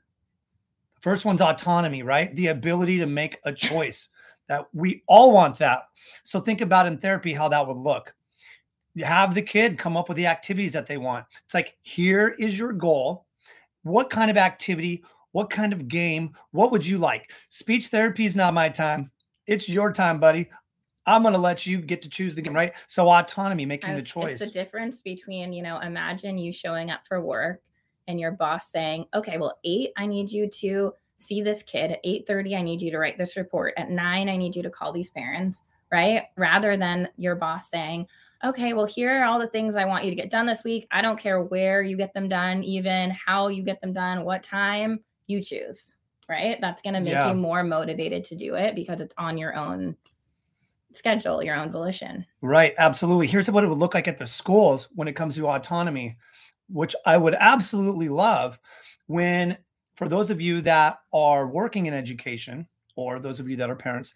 The 0.95 1.01
first 1.01 1.25
one's 1.25 1.41
autonomy, 1.41 2.01
right? 2.01 2.35
The 2.35 2.47
ability 2.47 2.97
to 2.97 3.05
make 3.05 3.37
a 3.45 3.53
choice 3.53 4.09
that 4.47 4.65
we 4.73 5.03
all 5.07 5.31
want 5.31 5.59
that. 5.59 5.83
So 6.23 6.39
think 6.39 6.61
about 6.61 6.87
in 6.87 6.97
therapy 6.97 7.33
how 7.33 7.49
that 7.49 7.67
would 7.67 7.77
look. 7.77 8.15
You 8.95 9.05
have 9.05 9.35
the 9.35 9.43
kid 9.43 9.77
come 9.77 9.95
up 9.95 10.09
with 10.09 10.17
the 10.17 10.25
activities 10.25 10.73
that 10.73 10.87
they 10.87 10.97
want. 10.97 11.23
It's 11.43 11.53
like, 11.53 11.77
here 11.83 12.35
is 12.39 12.57
your 12.57 12.73
goal. 12.73 13.27
What 13.83 14.09
kind 14.09 14.31
of 14.31 14.37
activity? 14.37 15.03
What 15.33 15.51
kind 15.51 15.71
of 15.71 15.87
game? 15.87 16.33
What 16.49 16.71
would 16.71 16.83
you 16.83 16.97
like? 16.97 17.31
Speech 17.49 17.89
therapy 17.89 18.25
is 18.25 18.35
not 18.35 18.55
my 18.55 18.69
time. 18.69 19.11
It's 19.45 19.69
your 19.69 19.91
time, 19.91 20.19
buddy. 20.19 20.49
I'm 21.07 21.21
going 21.21 21.33
to 21.33 21.39
let 21.39 21.65
you 21.65 21.79
get 21.79 22.01
to 22.03 22.09
choose 22.09 22.35
the 22.35 22.41
game, 22.41 22.55
right? 22.55 22.73
So 22.87 23.09
autonomy, 23.09 23.65
making 23.65 23.91
As, 23.91 23.99
the 23.99 24.05
choice. 24.05 24.41
It's 24.41 24.51
the 24.51 24.59
difference 24.59 25.01
between, 25.01 25.53
you 25.53 25.61
know, 25.61 25.79
imagine 25.79 26.37
you 26.37 26.51
showing 26.51 26.89
up 26.89 27.01
for 27.07 27.21
work 27.21 27.61
and 28.07 28.19
your 28.19 28.31
boss 28.31 28.71
saying, 28.71 29.05
"Okay, 29.13 29.37
well, 29.37 29.57
8, 29.63 29.91
I 29.97 30.05
need 30.05 30.31
you 30.31 30.49
to 30.49 30.93
see 31.17 31.41
this 31.41 31.63
kid. 31.63 31.91
At 31.91 31.99
8:30, 32.03 32.55
I 32.55 32.61
need 32.61 32.81
you 32.81 32.91
to 32.91 32.97
write 32.97 33.17
this 33.17 33.37
report. 33.37 33.73
At 33.77 33.89
9, 33.89 34.29
I 34.29 34.35
need 34.35 34.55
you 34.55 34.63
to 34.63 34.69
call 34.69 34.91
these 34.91 35.09
parents." 35.09 35.63
Right? 35.91 36.23
Rather 36.35 36.75
than 36.75 37.09
your 37.17 37.35
boss 37.35 37.69
saying, 37.69 38.07
"Okay, 38.43 38.73
well, 38.73 38.85
here 38.85 39.21
are 39.21 39.25
all 39.25 39.39
the 39.39 39.47
things 39.47 39.75
I 39.75 39.85
want 39.85 40.03
you 40.03 40.09
to 40.09 40.15
get 40.15 40.31
done 40.31 40.45
this 40.45 40.63
week. 40.63 40.87
I 40.91 41.01
don't 41.01 41.19
care 41.19 41.43
where 41.43 41.83
you 41.83 41.95
get 41.95 42.13
them 42.13 42.27
done, 42.27 42.63
even 42.63 43.11
how 43.11 43.47
you 43.47 43.63
get 43.63 43.79
them 43.81 43.93
done, 43.93 44.25
what 44.25 44.43
time 44.43 45.03
you 45.27 45.41
choose." 45.41 45.95
Right? 46.27 46.59
That's 46.59 46.81
going 46.81 46.95
to 46.95 46.99
make 47.01 47.13
yeah. 47.13 47.29
you 47.29 47.35
more 47.35 47.63
motivated 47.63 48.23
to 48.25 48.35
do 48.35 48.55
it 48.55 48.73
because 48.73 48.99
it's 48.99 49.13
on 49.17 49.37
your 49.37 49.55
own 49.55 49.95
schedule 50.95 51.43
your 51.43 51.55
own 51.55 51.71
volition. 51.71 52.25
Right. 52.41 52.73
Absolutely. 52.77 53.27
Here's 53.27 53.49
what 53.49 53.63
it 53.63 53.67
would 53.67 53.77
look 53.77 53.93
like 53.93 54.07
at 54.07 54.17
the 54.17 54.27
schools 54.27 54.87
when 54.95 55.07
it 55.07 55.15
comes 55.15 55.35
to 55.35 55.47
autonomy, 55.47 56.17
which 56.69 56.95
I 57.05 57.17
would 57.17 57.35
absolutely 57.39 58.09
love 58.09 58.59
when, 59.07 59.57
for 59.95 60.07
those 60.09 60.31
of 60.31 60.41
you 60.41 60.61
that 60.61 60.99
are 61.13 61.47
working 61.47 61.85
in 61.85 61.93
education 61.93 62.67
or 62.95 63.19
those 63.19 63.39
of 63.39 63.49
you 63.49 63.55
that 63.57 63.69
are 63.69 63.75
parents, 63.75 64.13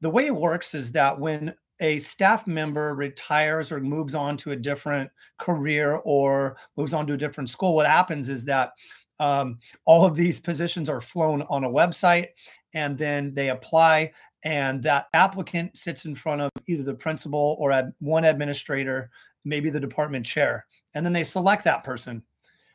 the 0.00 0.10
way 0.10 0.26
it 0.26 0.34
works 0.34 0.74
is 0.74 0.92
that 0.92 1.18
when 1.18 1.54
a 1.80 1.98
staff 1.98 2.46
member 2.46 2.94
retires 2.94 3.70
or 3.70 3.80
moves 3.80 4.14
on 4.14 4.36
to 4.38 4.52
a 4.52 4.56
different 4.56 5.10
career 5.38 6.00
or 6.04 6.56
moves 6.76 6.94
on 6.94 7.06
to 7.06 7.14
a 7.14 7.18
different 7.18 7.50
school, 7.50 7.74
what 7.74 7.86
happens 7.86 8.28
is 8.28 8.44
that 8.44 8.72
um, 9.18 9.58
all 9.84 10.04
of 10.04 10.16
these 10.16 10.38
positions 10.38 10.88
are 10.88 11.00
flown 11.00 11.42
on 11.42 11.64
a 11.64 11.68
website 11.68 12.28
and 12.76 12.98
then 12.98 13.32
they 13.32 13.48
apply 13.48 14.12
and 14.44 14.82
that 14.82 15.06
applicant 15.14 15.76
sits 15.76 16.04
in 16.04 16.14
front 16.14 16.42
of 16.42 16.50
either 16.68 16.82
the 16.82 16.94
principal 16.94 17.56
or 17.58 17.92
one 18.00 18.24
administrator, 18.24 19.10
maybe 19.46 19.70
the 19.70 19.80
department 19.80 20.26
chair, 20.26 20.66
and 20.94 21.04
then 21.04 21.12
they 21.12 21.24
select 21.24 21.64
that 21.64 21.82
person. 21.82 22.22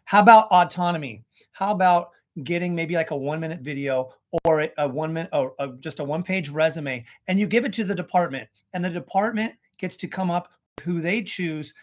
How 0.05 0.21
about 0.21 0.47
autonomy? 0.51 1.23
How 1.51 1.71
about 1.71 2.09
getting 2.43 2.73
maybe 2.73 2.95
like 2.95 3.11
a 3.11 3.15
one 3.15 3.39
minute 3.39 3.61
video 3.61 4.11
or 4.43 4.67
a 4.77 4.87
one 4.87 5.13
minute 5.13 5.29
or 5.33 5.53
uh, 5.59 5.67
just 5.79 5.99
a 5.99 6.03
one 6.03 6.23
page 6.23 6.49
resume 6.49 7.05
and 7.27 7.39
you 7.39 7.45
give 7.45 7.63
it 7.65 7.73
to 7.73 7.83
the 7.83 7.93
department 7.93 8.49
and 8.73 8.83
the 8.83 8.89
department 8.89 9.53
gets 9.77 9.95
to 9.97 10.07
come 10.07 10.31
up 10.31 10.49
with 10.77 10.85
who 10.85 10.99
they 10.99 11.21
choose 11.21 11.73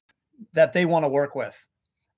that 0.54 0.72
they 0.72 0.86
want 0.86 1.04
to 1.04 1.08
work 1.08 1.36
with. 1.36 1.66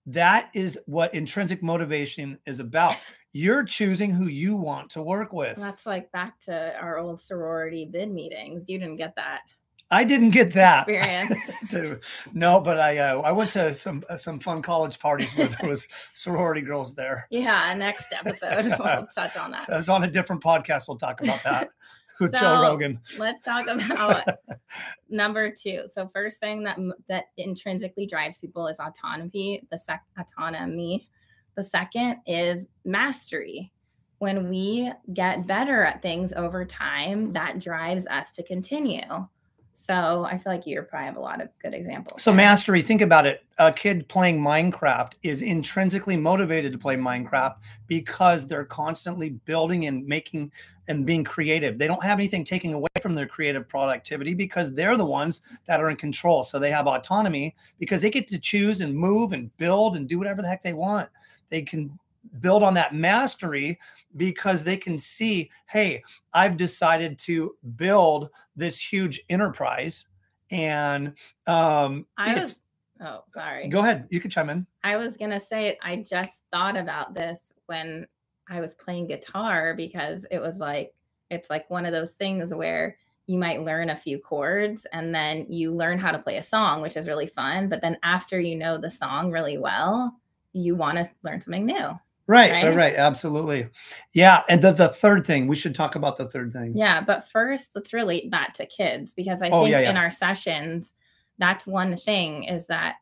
That 0.07 0.51
is 0.55 0.79
what 0.87 1.13
intrinsic 1.13 1.63
motivation 1.63 2.39
is 2.47 2.59
about. 2.59 2.97
You're 3.33 3.65
choosing 3.65 4.11
who 4.11 4.27
you 4.27 4.57
want 4.57 4.91
to 4.91 5.03
work 5.03 5.33
with. 5.33 5.57
That's 5.57 5.87
like 5.87 6.11
back 6.11 6.41
to 6.43 6.77
our 6.81 6.99
old 6.99 7.21
sorority 7.21 7.89
bid 7.91 8.11
meetings. 8.11 8.65
You 8.69 8.79
didn't 8.79 8.97
get 8.97 9.15
that. 9.17 9.43
I 9.93 10.05
didn't 10.05 10.31
get 10.31 10.53
that 10.53 10.89
experience. 10.89 12.05
no, 12.33 12.61
but 12.61 12.79
I 12.79 12.99
uh, 12.99 13.21
I 13.21 13.33
went 13.33 13.51
to 13.53 13.75
some 13.75 14.05
uh, 14.09 14.17
some 14.17 14.39
fun 14.39 14.63
college 14.63 14.99
parties 15.01 15.35
where 15.37 15.49
there 15.49 15.69
was 15.69 15.89
sorority 16.13 16.61
girls 16.61 16.95
there. 16.95 17.27
Yeah, 17.31 17.75
next 17.77 18.13
episode 18.13 18.67
we'll 18.79 19.09
touch 19.15 19.37
on 19.37 19.51
that. 19.51 19.67
That's 19.69 19.89
on 19.89 20.05
a 20.05 20.11
different 20.11 20.43
podcast. 20.43 20.87
We'll 20.87 20.97
talk 20.97 21.21
about 21.23 21.43
that 21.43 21.71
with 22.21 22.33
so, 22.33 22.41
Joe 22.41 22.63
Rogan. 22.63 23.01
Let's 23.19 23.43
talk 23.43 23.67
about 23.67 24.29
number 25.09 25.51
two. 25.51 25.83
So 25.93 26.09
first 26.13 26.39
thing 26.39 26.63
that 26.65 26.79
that 27.09 27.25
intrinsically 27.37 28.07
drives 28.07 28.39
people 28.39 28.69
is 28.69 28.79
autonomy. 28.79 29.63
The 29.73 29.79
sec 29.79 30.05
autonomy 30.17 31.09
the 31.57 31.63
second 31.63 32.19
is 32.27 32.67
mastery. 32.85 33.73
When 34.19 34.49
we 34.49 34.93
get 35.15 35.47
better 35.47 35.83
at 35.85 36.03
things 36.03 36.33
over 36.35 36.65
time, 36.65 37.33
that 37.33 37.59
drives 37.59 38.07
us 38.07 38.33
to 38.33 38.43
continue. 38.43 39.27
So 39.83 40.25
I 40.25 40.37
feel 40.37 40.53
like 40.53 40.67
you 40.67 40.83
probably 40.83 41.07
have 41.07 41.17
a 41.17 41.21
lot 41.21 41.41
of 41.41 41.49
good 41.63 41.73
examples. 41.73 42.23
So 42.23 42.35
mastery, 42.35 42.83
think 42.83 43.01
about 43.01 43.25
it. 43.25 43.47
A 43.59 43.73
kid 43.73 44.07
playing 44.09 44.39
Minecraft 44.39 45.13
is 45.23 45.41
intrinsically 45.41 46.19
motivated 46.19 46.71
to 46.73 46.79
play 46.79 46.97
Minecraft 46.97 47.57
because 47.87 48.47
they're 48.47 48.67
constantly 48.67 49.31
building 49.31 49.87
and 49.87 50.07
making 50.07 50.53
and 50.89 51.07
being 51.07 51.25
creative. 51.25 51.79
They 51.79 51.87
don't 51.87 52.03
have 52.05 52.19
anything 52.19 52.45
taking 52.45 52.75
away 52.75 52.89
from 53.01 53.15
their 53.15 53.27
creative 53.27 53.67
productivity 53.67 54.35
because 54.35 54.75
they're 54.75 54.99
the 54.99 55.07
ones 55.07 55.41
that 55.67 55.81
are 55.81 55.89
in 55.89 55.97
control. 55.97 56.45
So 56.45 56.59
they 56.59 56.71
have 56.71 56.87
autonomy 56.87 57.57
because 57.79 58.03
they 58.03 58.11
get 58.11 58.29
to 58.29 58.39
choose 58.39 58.83
and 58.83 58.95
move 58.95 59.33
and 59.33 59.57
build 59.57 59.97
and 59.97 60.07
do 60.07 60.19
whatever 60.19 60.43
the 60.43 60.49
heck 60.49 60.63
they 60.63 60.75
want 60.75 61.09
they 61.51 61.63
can 61.63 61.99
build 62.41 62.63
on 62.63 62.75
that 62.75 62.95
mastery 62.95 63.79
because 64.17 64.63
they 64.63 64.77
can 64.77 64.99
see 64.99 65.51
hey 65.69 66.03
i've 66.35 66.57
decided 66.57 67.19
to 67.19 67.55
build 67.77 68.29
this 68.57 68.79
huge 68.79 69.21
enterprise 69.29 70.07
and 70.51 71.15
um 71.47 72.07
I 72.19 72.39
was, 72.39 72.63
oh 73.01 73.23
sorry. 73.33 73.69
Go 73.69 73.81
ahead. 73.81 74.07
You 74.11 74.21
can 74.21 74.31
chime 74.31 74.51
in. 74.51 74.67
I 74.85 74.97
was 74.97 75.17
gonna 75.17 75.41
say 75.41 75.79
i 75.83 75.97
just 75.97 76.43
thought 76.53 76.77
about 76.77 77.15
this 77.15 77.53
when 77.67 78.07
i 78.49 78.61
was 78.61 78.75
playing 78.75 79.07
guitar 79.07 79.75
because 79.75 80.27
it 80.31 80.41
was 80.41 80.59
like 80.59 80.93
it's 81.31 81.51
like 81.51 81.71
one 81.71 81.87
of 81.87 81.93
those 81.93 82.13
things 82.13 82.53
where 82.53 82.97
you 83.27 83.39
might 83.39 83.63
learn 83.63 83.91
a 83.91 83.97
few 83.97 84.19
chords 84.19 84.87
and 84.93 85.15
then 85.15 85.47
you 85.49 85.73
learn 85.73 85.99
how 85.99 86.11
to 86.11 86.19
play 86.19 86.39
a 86.39 86.43
song 86.43 86.83
which 86.83 86.97
is 86.97 87.07
really 87.07 87.29
fun 87.29 87.69
but 87.69 87.81
then 87.81 87.97
after 88.03 88.41
you 88.41 88.57
know 88.59 88.77
the 88.77 88.91
song 88.91 89.31
really 89.31 89.57
well 89.57 90.20
you 90.53 90.75
want 90.75 90.99
to 90.99 91.11
learn 91.23 91.41
something 91.41 91.67
new. 91.67 91.99
Right, 92.27 92.53
right, 92.53 92.77
right, 92.77 92.95
absolutely. 92.95 93.69
Yeah. 94.13 94.43
And 94.49 94.63
the, 94.63 94.73
the 94.73 94.89
third 94.89 95.27
thing, 95.27 95.49
we 95.49 95.57
should 95.57 95.75
talk 95.75 95.97
about 95.97 96.17
the 96.17 96.29
third 96.29 96.53
thing. 96.53 96.75
Yeah. 96.77 97.01
But 97.01 97.29
first, 97.29 97.71
let's 97.75 97.93
relate 97.93 98.31
that 98.31 98.55
to 98.55 98.67
kids 98.67 99.15
because 99.15 99.43
I 99.43 99.51
oh, 99.51 99.63
think 99.63 99.73
yeah, 99.73 99.81
yeah. 99.81 99.91
in 99.91 99.97
our 99.97 100.13
sessions, 100.13 100.95
that's 101.39 101.67
one 101.67 101.97
thing 101.97 102.45
is 102.45 102.69
that 102.69 102.97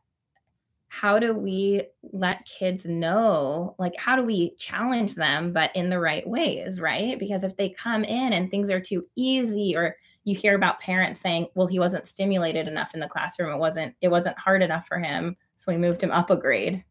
how 0.87 1.19
do 1.19 1.35
we 1.35 1.83
let 2.13 2.43
kids 2.45 2.87
know 2.87 3.75
like 3.77 3.93
how 3.99 4.15
do 4.15 4.23
we 4.23 4.55
challenge 4.55 5.13
them 5.13 5.53
but 5.53 5.69
in 5.75 5.91
the 5.91 5.99
right 5.99 6.27
ways 6.27 6.81
right 6.81 7.19
because 7.19 7.43
if 7.43 7.55
they 7.57 7.69
come 7.69 8.03
in 8.03 8.33
and 8.33 8.49
things 8.49 8.71
are 8.71 8.81
too 8.81 9.05
easy 9.15 9.75
or 9.75 9.95
you 10.29 10.35
hear 10.35 10.55
about 10.55 10.79
parents 10.79 11.21
saying, 11.21 11.47
"Well, 11.55 11.67
he 11.67 11.79
wasn't 11.79 12.07
stimulated 12.07 12.67
enough 12.67 12.93
in 12.93 12.99
the 12.99 13.07
classroom. 13.07 13.53
It 13.53 13.59
wasn't 13.59 13.95
it 14.01 14.09
wasn't 14.09 14.37
hard 14.37 14.61
enough 14.61 14.87
for 14.87 14.99
him, 14.99 15.35
so 15.57 15.71
we 15.71 15.77
moved 15.77 16.01
him 16.01 16.11
up 16.11 16.29
a 16.29 16.37
grade." 16.37 16.83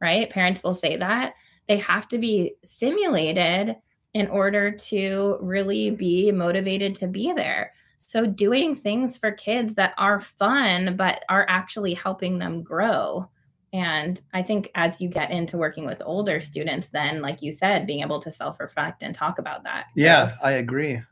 Right? 0.00 0.30
Parents 0.30 0.62
will 0.62 0.74
say 0.74 0.96
that. 0.96 1.34
They 1.68 1.78
have 1.78 2.08
to 2.08 2.18
be 2.18 2.54
stimulated 2.64 3.76
in 4.14 4.28
order 4.28 4.70
to 4.70 5.38
really 5.40 5.90
be 5.90 6.32
motivated 6.32 6.94
to 6.96 7.06
be 7.06 7.32
there. 7.32 7.72
So 7.98 8.26
doing 8.26 8.74
things 8.74 9.18
for 9.18 9.32
kids 9.32 9.74
that 9.74 9.92
are 9.98 10.20
fun 10.20 10.96
but 10.96 11.24
are 11.28 11.44
actually 11.48 11.94
helping 11.94 12.38
them 12.38 12.62
grow. 12.62 13.28
And 13.72 14.20
I 14.32 14.42
think 14.42 14.70
as 14.74 15.00
you 15.00 15.08
get 15.08 15.30
into 15.30 15.58
working 15.58 15.84
with 15.84 16.00
older 16.04 16.40
students, 16.40 16.88
then, 16.88 17.20
like 17.20 17.42
you 17.42 17.52
said, 17.52 17.86
being 17.86 18.00
able 18.00 18.20
to 18.22 18.30
self 18.30 18.58
reflect 18.60 19.02
and 19.02 19.14
talk 19.14 19.38
about 19.38 19.64
that. 19.64 19.90
Yeah. 19.94 20.34
I 20.42 20.52
agree. 20.52 21.02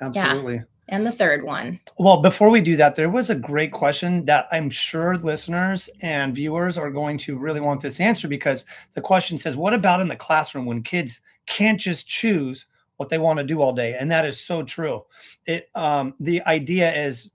Absolutely. 0.00 0.56
Yeah. 0.56 0.62
And 0.90 1.06
the 1.06 1.12
third 1.12 1.44
one. 1.44 1.78
Well, 1.98 2.20
before 2.20 2.50
we 2.50 2.60
do 2.60 2.76
that, 2.76 2.96
there 2.96 3.08
was 3.08 3.30
a 3.30 3.36
great 3.36 3.70
question 3.70 4.24
that 4.24 4.48
I'm 4.50 4.68
sure 4.68 5.14
listeners 5.16 5.88
and 6.02 6.34
viewers 6.34 6.76
are 6.76 6.90
going 6.90 7.16
to 7.18 7.38
really 7.38 7.60
want 7.60 7.80
this 7.80 8.00
answer 8.00 8.26
because 8.26 8.64
the 8.94 9.00
question 9.00 9.38
says, 9.38 9.56
What 9.56 9.72
about 9.72 10.00
in 10.00 10.08
the 10.08 10.16
classroom 10.16 10.66
when 10.66 10.82
kids 10.82 11.20
can't 11.46 11.78
just 11.78 12.08
choose 12.08 12.66
what 12.96 13.08
they 13.08 13.18
want 13.18 13.38
to 13.38 13.44
do 13.44 13.62
all 13.62 13.72
day? 13.72 13.96
And 13.98 14.10
that 14.10 14.24
is 14.24 14.40
so 14.40 14.64
true. 14.64 15.04
It 15.46 15.70
um, 15.76 16.14
the 16.18 16.42
idea 16.42 16.92
is 16.92 17.30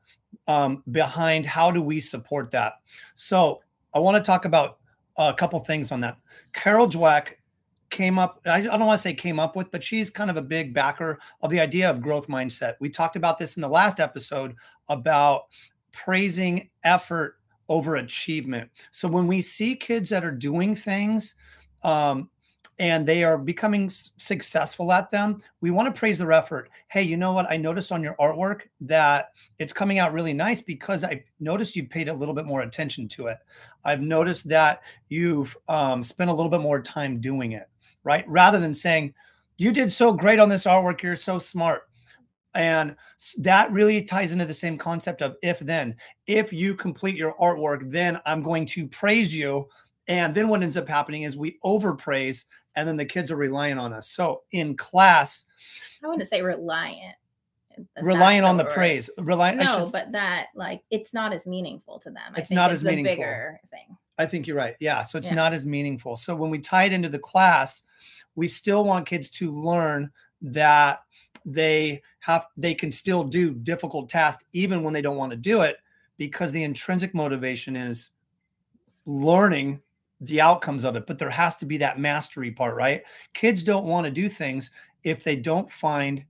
um, 0.47 0.83
behind 0.91 1.45
how 1.45 1.71
do 1.71 1.81
we 1.81 2.01
support 2.01 2.51
that? 2.51 2.73
So 3.13 3.61
I 3.93 3.99
want 3.99 4.17
to 4.17 4.27
talk 4.27 4.43
about 4.43 4.79
a 5.15 5.33
couple 5.33 5.61
things 5.61 5.93
on 5.93 6.01
that. 6.01 6.17
Carol 6.51 6.89
Dweck 6.89 7.35
came 7.95 8.19
up 8.19 8.41
I, 8.45 8.59
don't 8.59 8.85
want 8.85 8.99
to 8.99 9.01
say 9.01 9.13
came 9.13 9.39
up 9.39 9.55
with 9.55 9.71
but 9.71 9.81
she's 9.81 10.09
kind 10.09 10.29
of 10.29 10.35
a 10.35 10.41
big 10.41 10.73
backer 10.73 11.17
of 11.41 11.49
the 11.49 11.61
idea 11.61 11.89
of 11.89 12.01
growth 12.01 12.27
mindset. 12.27 12.73
We 12.81 12.89
talked 12.89 13.15
about 13.15 13.37
this 13.37 13.55
in 13.55 13.61
the 13.61 13.69
last 13.69 14.01
episode 14.01 14.53
about 14.89 15.45
praising 15.93 16.69
effort 16.83 17.37
over 17.69 17.95
achievement. 17.95 18.69
So 18.91 19.07
when 19.07 19.27
we 19.27 19.41
see 19.41 19.75
kids 19.75 20.09
that 20.09 20.25
are 20.25 20.31
doing 20.31 20.75
things 20.75 21.35
um, 21.83 22.29
and 22.79 23.07
they 23.07 23.23
are 23.23 23.37
becoming 23.37 23.89
successful 23.89 24.91
at 24.91 25.09
them 25.09 25.41
we 25.61 25.71
want 25.71 25.87
to 25.87 25.97
praise 25.97 26.19
their 26.19 26.33
effort. 26.33 26.69
Hey 26.89 27.03
you 27.03 27.15
know 27.15 27.31
what? 27.31 27.49
I 27.49 27.55
noticed 27.55 27.93
on 27.93 28.03
your 28.03 28.15
artwork 28.15 28.63
that 28.81 29.31
it's 29.57 29.71
coming 29.71 29.99
out 29.99 30.11
really 30.11 30.33
nice 30.33 30.59
because 30.59 31.05
i 31.05 31.23
noticed 31.39 31.77
you 31.77 31.87
paid 31.87 32.09
a 32.09 32.13
little 32.13 32.35
bit 32.35 32.45
more 32.45 32.61
attention 32.61 33.07
to 33.07 33.27
it. 33.27 33.37
I've 33.85 34.01
noticed 34.01 34.49
that 34.49 34.81
you've 35.07 35.55
um, 35.69 36.03
spent 36.03 36.29
a 36.29 36.33
little 36.33 36.51
bit 36.51 36.59
more 36.59 36.81
time 36.81 37.21
doing 37.21 37.53
it 37.53 37.69
right? 38.05 38.23
Rather 38.29 38.59
than 38.59 38.73
saying, 38.73 39.13
you 39.57 39.73
did 39.73 39.91
so 39.91 40.13
great 40.13 40.39
on 40.39 40.47
this 40.47 40.65
artwork, 40.65 41.01
you're 41.01 41.15
so 41.17 41.39
smart. 41.39 41.89
And 42.53 42.95
that 43.39 43.69
really 43.71 44.01
ties 44.01 44.31
into 44.31 44.45
the 44.45 44.53
same 44.53 44.77
concept 44.77 45.21
of 45.21 45.35
if 45.43 45.59
then. 45.59 45.95
If 46.25 46.53
you 46.53 46.73
complete 46.73 47.17
your 47.17 47.33
artwork, 47.35 47.91
then 47.91 48.21
I'm 48.25 48.41
going 48.41 48.65
to 48.67 48.87
praise 48.87 49.35
you. 49.35 49.67
And 50.07 50.33
then 50.33 50.47
what 50.47 50.63
ends 50.63 50.77
up 50.77 50.87
happening 50.87 51.23
is 51.23 51.35
we 51.35 51.57
overpraise, 51.65 52.45
and 52.75 52.87
then 52.87 52.95
the 52.95 53.05
kids 53.05 53.31
are 53.31 53.35
relying 53.35 53.77
on 53.77 53.91
us. 53.91 54.07
So 54.09 54.43
in 54.51 54.77
class, 54.77 55.45
I 56.03 56.07
wouldn't 56.07 56.27
say 56.29 56.41
reliant. 56.41 57.15
Relying 58.01 58.43
on 58.43 58.55
the 58.55 58.63
word. 58.63 58.73
praise. 58.73 59.09
Relying. 59.17 59.57
No, 59.57 59.89
but 59.91 60.11
that 60.13 60.47
like 60.55 60.81
it's 60.91 61.13
not 61.13 61.33
as 61.33 61.45
meaningful 61.45 61.99
to 61.99 62.09
them. 62.09 62.33
It's 62.37 62.51
not 62.51 62.71
as 62.71 62.83
meaningful. 62.83 63.15
Bigger 63.15 63.59
thing. 63.69 63.97
I 64.17 64.25
think 64.25 64.47
you're 64.47 64.57
right. 64.57 64.75
Yeah. 64.79 65.03
So 65.03 65.17
it's 65.17 65.27
yeah. 65.27 65.35
not 65.35 65.53
as 65.53 65.65
meaningful. 65.65 66.15
So 66.15 66.35
when 66.35 66.49
we 66.49 66.59
tie 66.59 66.85
it 66.85 66.93
into 66.93 67.09
the 67.09 67.19
class, 67.19 67.83
we 68.35 68.47
still 68.47 68.83
want 68.83 69.07
kids 69.07 69.29
to 69.31 69.51
learn 69.51 70.11
that 70.41 70.99
they 71.45 72.01
have 72.19 72.47
they 72.57 72.73
can 72.73 72.91
still 72.91 73.23
do 73.23 73.53
difficult 73.53 74.09
tasks 74.09 74.43
even 74.53 74.83
when 74.83 74.93
they 74.93 75.01
don't 75.01 75.17
want 75.17 75.31
to 75.31 75.37
do 75.37 75.61
it 75.61 75.77
because 76.17 76.51
the 76.51 76.63
intrinsic 76.63 77.13
motivation 77.13 77.75
is 77.75 78.11
learning 79.05 79.79
the 80.21 80.41
outcomes 80.41 80.83
of 80.83 80.95
it 80.95 81.05
but 81.05 81.19
there 81.19 81.29
has 81.29 81.55
to 81.55 81.65
be 81.65 81.77
that 81.77 81.99
mastery 81.99 82.51
part 82.51 82.75
right 82.75 83.03
kids 83.33 83.63
don't 83.63 83.85
want 83.85 84.05
to 84.05 84.11
do 84.11 84.27
things 84.27 84.71
if 85.03 85.23
they 85.23 85.35
don't 85.35 85.71
find 85.71 86.25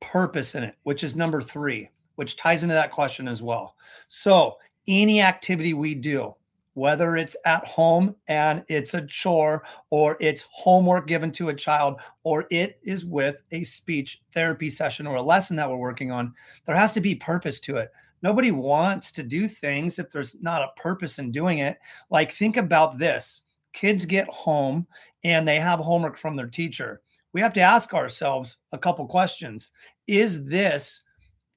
purpose 0.00 0.54
in 0.56 0.64
it 0.64 0.74
which 0.82 1.04
is 1.04 1.14
number 1.14 1.40
3 1.40 1.88
which 2.16 2.36
ties 2.36 2.62
into 2.62 2.74
that 2.74 2.90
question 2.90 3.28
as 3.28 3.42
well 3.42 3.76
so 4.08 4.56
any 4.88 5.20
activity 5.20 5.72
we 5.72 5.94
do 5.94 6.34
whether 6.76 7.16
it's 7.16 7.34
at 7.46 7.64
home 7.64 8.14
and 8.28 8.62
it's 8.68 8.92
a 8.92 9.06
chore 9.06 9.64
or 9.88 10.14
it's 10.20 10.44
homework 10.50 11.06
given 11.06 11.32
to 11.32 11.48
a 11.48 11.54
child 11.54 11.98
or 12.22 12.46
it 12.50 12.78
is 12.82 13.02
with 13.02 13.42
a 13.52 13.64
speech 13.64 14.20
therapy 14.34 14.68
session 14.68 15.06
or 15.06 15.16
a 15.16 15.22
lesson 15.22 15.56
that 15.56 15.68
we're 15.68 15.78
working 15.78 16.10
on, 16.10 16.34
there 16.66 16.76
has 16.76 16.92
to 16.92 17.00
be 17.00 17.14
purpose 17.14 17.58
to 17.58 17.78
it. 17.78 17.90
Nobody 18.20 18.50
wants 18.50 19.10
to 19.12 19.22
do 19.22 19.48
things 19.48 19.98
if 19.98 20.10
there's 20.10 20.36
not 20.42 20.60
a 20.60 20.78
purpose 20.78 21.18
in 21.18 21.32
doing 21.32 21.60
it. 21.60 21.78
Like, 22.10 22.30
think 22.30 22.58
about 22.58 22.98
this 22.98 23.40
kids 23.72 24.04
get 24.04 24.28
home 24.28 24.86
and 25.24 25.48
they 25.48 25.58
have 25.58 25.80
homework 25.80 26.18
from 26.18 26.36
their 26.36 26.46
teacher. 26.46 27.00
We 27.32 27.40
have 27.40 27.54
to 27.54 27.60
ask 27.60 27.94
ourselves 27.94 28.58
a 28.72 28.78
couple 28.78 29.06
questions 29.06 29.70
Is 30.06 30.46
this 30.46 31.04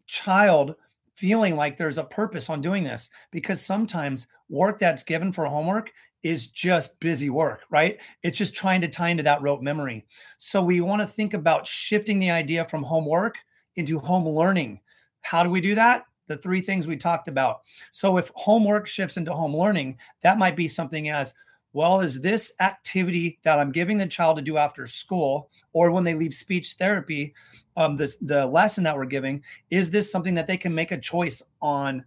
child 0.08 0.76
feeling 1.20 1.58
like 1.58 1.76
there's 1.76 1.98
a 1.98 2.04
purpose 2.04 2.50
on 2.50 2.62
doing 2.62 2.84
this? 2.84 3.10
Because 3.32 3.62
sometimes 3.62 4.28
work 4.48 4.80
that's 4.80 5.04
given 5.04 5.34
for 5.34 5.46
homework 5.46 5.92
is 6.24 6.48
just 6.48 7.00
busy 7.00 7.30
work, 7.30 7.62
right? 7.70 8.00
It's 8.24 8.38
just 8.38 8.56
trying 8.56 8.80
to 8.82 8.88
tie 8.88 9.10
into 9.10 9.24
that 9.24 9.42
rote 9.42 9.62
memory. 9.62 10.06
So 10.38 10.64
we 10.64 10.80
want 10.82 11.02
to 11.02 11.08
think 11.08 11.34
about 11.34 11.68
shifting 11.68 12.20
the 12.20 12.32
idea 12.32 12.66
from 12.66 12.84
homework 12.84 13.38
into 13.76 14.00
home 14.00 14.28
learning. 14.28 14.80
How 15.22 15.44
do 15.44 15.50
we 15.50 15.62
do 15.62 15.76
that? 15.76 16.06
The 16.28 16.38
three 16.38 16.62
things 16.62 16.88
we 16.88 16.96
talked 16.96 17.28
about. 17.28 17.62
So 17.92 18.18
if 18.18 18.32
homework 18.36 18.88
shifts 18.88 19.18
into 19.18 19.34
home 19.34 19.56
learning, 19.56 19.98
that 20.22 20.38
might 20.38 20.56
be 20.56 20.68
something 20.68 21.10
as 21.10 21.34
well 21.74 22.00
is 22.02 22.20
this 22.20 22.54
activity 22.62 23.40
that 23.44 23.60
I'm 23.60 23.72
giving 23.72 23.98
the 23.98 24.08
child 24.08 24.38
to 24.38 24.42
do 24.42 24.58
after 24.58 24.88
school 24.88 25.50
or 25.74 25.92
when 25.92 26.04
they 26.04 26.16
leave 26.16 26.34
speech 26.34 26.74
therapy, 26.74 27.34
um, 27.78 27.96
this 27.96 28.18
the 28.18 28.46
lesson 28.46 28.84
that 28.84 28.96
we're 28.96 29.06
giving, 29.06 29.44
is 29.70 29.90
this 29.90 30.12
something 30.12 30.36
that 30.36 30.48
they 30.48 30.58
can 30.58 30.74
make 30.74 30.92
a 30.92 30.98
choice 30.98 31.42
on 31.62 32.04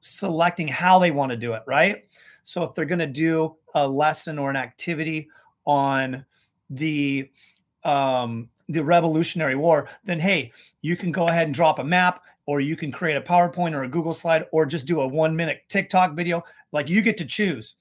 selecting 0.00 0.68
how 0.68 0.98
they 0.98 1.10
want 1.10 1.30
to 1.30 1.36
do 1.36 1.52
it, 1.52 1.62
right? 1.66 2.04
So 2.42 2.62
if 2.62 2.74
they're 2.74 2.84
going 2.84 3.00
to 3.00 3.06
do 3.06 3.56
a 3.74 3.86
lesson 3.86 4.38
or 4.38 4.50
an 4.50 4.56
activity 4.56 5.28
on 5.66 6.24
the 6.70 7.30
um, 7.84 8.48
the 8.68 8.84
Revolutionary 8.84 9.56
War, 9.56 9.88
then 10.04 10.20
hey, 10.20 10.52
you 10.82 10.96
can 10.96 11.10
go 11.10 11.28
ahead 11.28 11.48
and 11.48 11.54
drop 11.54 11.78
a 11.78 11.84
map, 11.84 12.22
or 12.46 12.60
you 12.60 12.76
can 12.76 12.92
create 12.92 13.16
a 13.16 13.20
PowerPoint 13.20 13.74
or 13.74 13.82
a 13.82 13.88
Google 13.88 14.14
slide, 14.14 14.46
or 14.52 14.64
just 14.64 14.86
do 14.86 15.00
a 15.00 15.06
one 15.06 15.34
minute 15.34 15.62
TikTok 15.68 16.14
video. 16.14 16.42
Like 16.72 16.88
you 16.88 17.02
get 17.02 17.18
to 17.18 17.24
choose. 17.24 17.74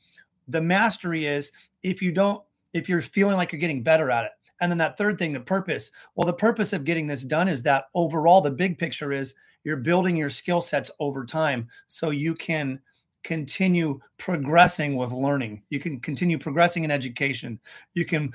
The 0.50 0.62
mastery 0.62 1.26
is 1.26 1.52
if 1.84 2.02
you 2.02 2.12
don't, 2.12 2.44
if 2.74 2.90
you're 2.90 3.02
feeling 3.02 3.36
like 3.36 3.52
you're 3.52 3.60
getting 3.60 3.84
better 3.84 4.12
at 4.12 4.26
it. 4.26 4.32
And 4.62 4.70
then 4.72 4.78
that 4.80 4.98
third 4.98 5.18
thing, 5.18 5.32
the 5.32 5.40
purpose. 5.40 5.92
Well, 6.16 6.26
the 6.26 6.34
purpose 6.34 6.74
of 6.74 6.84
getting 6.84 7.08
this 7.08 7.24
done 7.24 7.48
is 7.48 7.64
that 7.64 7.86
overall, 7.96 8.42
the 8.42 8.52
big 8.52 8.78
picture 8.78 9.14
is 9.14 9.34
you're 9.64 9.78
building 9.78 10.18
your 10.18 10.30
skill 10.30 10.62
sets 10.62 10.92
over 11.00 11.26
time 11.26 11.68
so 11.88 12.10
you 12.10 12.36
can 12.36 12.80
continue 13.24 14.00
progressing 14.18 14.96
with 14.96 15.12
learning. 15.12 15.64
You 15.70 15.80
can 15.80 16.00
continue 16.00 16.38
progressing 16.38 16.84
in 16.84 16.92
education. 16.92 17.60
You 17.94 18.06
can 18.06 18.34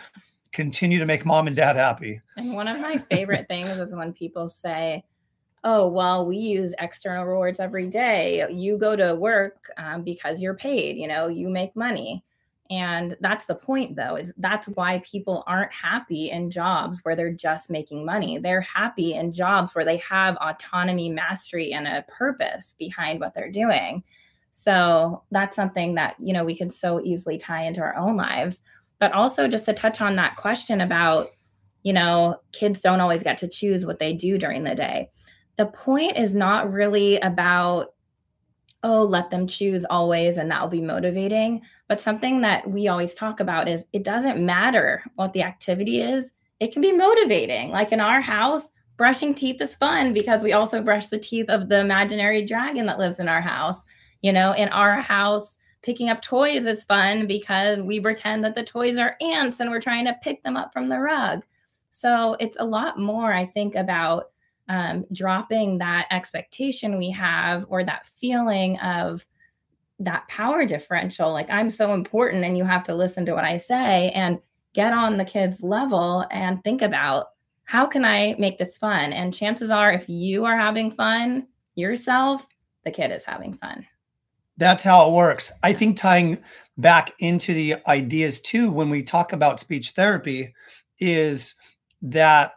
continue 0.53 0.99
to 0.99 1.07
make 1.07 1.27
mom 1.27 1.47
and 1.47 1.57
dad 1.57 1.77
happy. 1.77 2.21
And 2.37 2.55
one 2.55 2.69
of 2.69 2.81
my 2.81 2.97
favorite 2.99 3.49
things 3.49 3.79
is 3.79 3.95
when 3.95 4.13
people 4.13 4.49
say, 4.49 5.05
oh, 5.65 5.89
well, 5.89 6.27
we 6.27 6.37
use 6.37 6.75
external 6.79 7.25
rewards 7.25 7.59
every 7.59 7.87
day. 7.87 8.47
You 8.51 8.77
go 8.77 8.95
to 8.95 9.17
work 9.17 9.71
um, 9.79 10.03
because 10.03 10.43
you're 10.43 10.55
paid, 10.55 10.97
you 10.99 11.09
know, 11.09 11.29
you 11.29 11.49
make 11.49 11.75
money. 11.75 12.23
And 12.71 13.17
that's 13.21 13.47
the 13.47 13.55
point, 13.55 13.97
though, 13.97 14.17
is 14.17 14.33
that's 14.39 14.69
why 14.69 15.03
people 15.05 15.43
aren't 15.47 15.73
happy 15.73 16.31
in 16.31 16.51
jobs 16.51 17.01
where 17.03 17.17
they're 17.17 17.33
just 17.33 17.71
making 17.71 18.05
money. 18.05 18.39
They're 18.39 18.63
happy 18.63 19.15
in 19.15 19.33
jobs 19.33 19.75
where 19.75 19.85
they 19.85 19.99
have 19.99 20.37
autonomy, 20.37 21.09
mastery, 21.11 21.73
and 21.73 21.87
a 21.87 22.05
purpose 22.09 22.75
behind 22.79 23.21
what 23.21 23.35
they're 23.35 23.51
doing. 23.51 24.03
So 24.53 25.23
that's 25.31 25.57
something 25.57 25.95
that, 25.97 26.15
you 26.19 26.33
know, 26.33 26.45
we 26.45 26.57
can 26.57 26.71
so 26.71 27.01
easily 27.03 27.37
tie 27.37 27.65
into 27.65 27.81
our 27.81 27.97
own 27.97 28.17
lives. 28.17 28.63
But 28.99 29.13
also, 29.13 29.49
just 29.49 29.67
to 29.67 29.73
touch 29.75 30.01
on 30.01 30.17
that 30.17 30.37
question 30.37 30.81
about, 30.81 31.29
you 31.83 31.93
know, 31.93 32.37
kids 32.53 32.81
don't 32.81 33.01
always 33.01 33.23
get 33.23 33.37
to 33.39 33.49
choose 33.49 33.85
what 33.85 33.99
they 33.99 34.15
do 34.15 34.39
during 34.39 34.65
the 34.65 34.75
day. 34.75 35.11
The 35.57 35.67
point 35.67 36.17
is 36.17 36.35
not 36.35 36.73
really 36.73 37.19
about 37.19 37.95
oh, 38.85 39.03
let 39.03 39.31
them 39.31 39.47
choose 39.47 39.87
always 39.89 40.37
and 40.37 40.51
that'll 40.51 40.69
be 40.69 40.83
motivating. 40.83 41.63
But 41.89 42.03
something 42.03 42.43
that 42.43 42.71
we 42.71 42.87
always 42.87 43.15
talk 43.15 43.41
about 43.41 43.67
is 43.67 43.87
it 43.95 44.05
doesn't 44.05 44.45
matter 44.45 45.03
what 45.15 45.33
the 45.33 45.43
activity 45.43 46.03
is, 46.03 46.33
it 46.61 46.73
can 46.73 46.83
be 46.83 46.93
motivating. 46.93 47.71
Like 47.71 47.93
in 47.93 48.01
our 48.01 48.21
house, 48.21 48.71
brushing 48.97 49.35
teeth 49.35 49.61
is 49.61 49.75
fun 49.75 50.13
because 50.13 50.43
we 50.43 50.53
also 50.53 50.83
brush 50.83 51.07
the 51.07 51.19
teeth 51.19 51.49
of 51.49 51.69
the 51.69 51.81
imaginary 51.81 52.45
dragon 52.45 52.87
that 52.87 52.99
lives 52.99 53.19
in 53.19 53.29
our 53.29 53.41
house. 53.41 53.85
You 54.21 54.33
know, 54.33 54.53
in 54.53 54.69
our 54.69 55.01
house, 55.01 55.59
picking 55.83 56.11
up 56.11 56.21
toys 56.21 56.67
is 56.67 56.85
fun 56.85 57.27
because 57.27 57.83
we 57.83 58.01
pretend 58.01 58.45
that 58.45 58.55
the 58.55 58.65
toys 58.65 58.99
are 58.99 59.17
ants 59.21 59.61
and 59.61 59.71
we're 59.71 59.81
trying 59.81 60.05
to 60.05 60.17
pick 60.23 60.43
them 60.43 60.57
up 60.57 60.73
from 60.73 60.89
the 60.89 60.99
rug. 60.99 61.45
So 61.91 62.37
it's 62.39 62.57
a 62.61 62.65
lot 62.65 62.99
more, 62.99 63.33
I 63.33 63.47
think, 63.47 63.75
about 63.75 64.31
um, 64.69 65.05
dropping 65.13 65.79
that 65.79 66.07
expectation 66.11 66.99
we 66.99 67.11
have 67.11 67.65
or 67.69 67.85
that 67.85 68.07
feeling 68.07 68.79
of 68.79 69.27
that 70.01 70.27
power 70.29 70.65
differential 70.65 71.33
like 71.33 71.51
i'm 71.51 71.71
so 71.71 71.95
important 71.95 72.45
and 72.45 72.59
you 72.59 72.65
have 72.65 72.83
to 72.83 72.95
listen 72.95 73.25
to 73.25 73.33
what 73.33 73.45
i 73.45 73.57
say 73.57 74.11
and 74.11 74.41
get 74.73 74.93
on 74.93 75.17
the 75.17 75.25
kids 75.25 75.63
level 75.63 76.27
and 76.31 76.63
think 76.65 76.83
about 76.83 77.27
how 77.65 77.87
can 77.87 78.05
i 78.05 78.35
make 78.39 78.59
this 78.59 78.77
fun? 78.77 79.13
And 79.13 79.33
chances 79.33 79.71
are 79.71 79.93
if 79.93 80.09
you 80.09 80.45
are 80.45 80.57
having 80.57 80.91
fun 80.91 81.47
yourself 81.75 82.47
the 82.85 82.91
kid 82.91 83.11
is 83.11 83.25
having 83.25 83.55
fun. 83.55 83.87
That's 84.57 84.85
how 84.85 85.09
it 85.09 85.13
works. 85.13 85.51
I 85.63 85.73
think 85.73 85.97
tying 85.97 86.39
back 86.77 87.13
into 87.19 87.55
the 87.55 87.77
ideas 87.87 88.41
too 88.41 88.71
when 88.71 88.91
we 88.91 89.03
talk 89.03 89.33
about 89.33 89.59
speech 89.59 89.91
therapy 89.91 90.55
is 91.01 91.55
that 92.03 92.53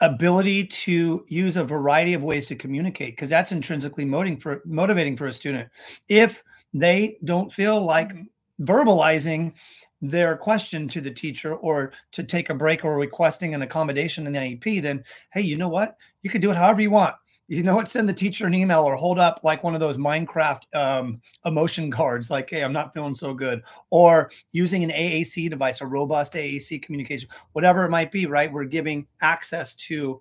ability 0.00 0.64
to 0.64 1.24
use 1.28 1.56
a 1.56 1.64
variety 1.64 2.14
of 2.14 2.22
ways 2.22 2.46
to 2.46 2.56
communicate 2.56 3.16
because 3.16 3.30
that's 3.30 3.52
intrinsically 3.52 4.04
motivating 4.04 4.40
for 4.40 4.62
motivating 4.64 5.16
for 5.16 5.26
a 5.26 5.32
student 5.32 5.68
if 6.08 6.42
they 6.72 7.18
don't 7.24 7.52
feel 7.52 7.84
like 7.84 8.14
mm-hmm. 8.14 8.64
verbalizing 8.64 9.52
their 10.02 10.36
question 10.36 10.88
to 10.88 11.00
the 11.00 11.10
teacher 11.10 11.54
or 11.56 11.92
to 12.12 12.22
take 12.22 12.48
a 12.48 12.54
break 12.54 12.84
or 12.84 12.96
requesting 12.96 13.54
an 13.54 13.62
accommodation 13.62 14.26
in 14.26 14.32
the 14.32 14.38
IEP, 14.38 14.80
then 14.80 15.04
hey, 15.32 15.42
you 15.42 15.56
know 15.56 15.68
what? 15.68 15.96
You 16.22 16.30
can 16.30 16.40
do 16.40 16.50
it 16.50 16.56
however 16.56 16.80
you 16.80 16.90
want 16.90 17.16
you 17.50 17.62
know 17.62 17.74
what 17.74 17.88
send 17.88 18.08
the 18.08 18.12
teacher 18.12 18.46
an 18.46 18.54
email 18.54 18.84
or 18.84 18.96
hold 18.96 19.18
up 19.18 19.40
like 19.42 19.62
one 19.64 19.74
of 19.74 19.80
those 19.80 19.98
minecraft 19.98 20.72
um, 20.74 21.20
emotion 21.44 21.90
cards 21.90 22.30
like 22.30 22.48
hey 22.48 22.62
i'm 22.62 22.72
not 22.72 22.94
feeling 22.94 23.12
so 23.12 23.34
good 23.34 23.60
or 23.90 24.30
using 24.52 24.84
an 24.84 24.90
aac 24.90 25.50
device 25.50 25.80
a 25.80 25.86
robust 25.86 26.34
aac 26.34 26.80
communication 26.80 27.28
whatever 27.52 27.84
it 27.84 27.90
might 27.90 28.12
be 28.12 28.26
right? 28.30 28.52
We're 28.52 28.64
giving 28.64 29.06
access 29.20 29.74
to 29.74 30.20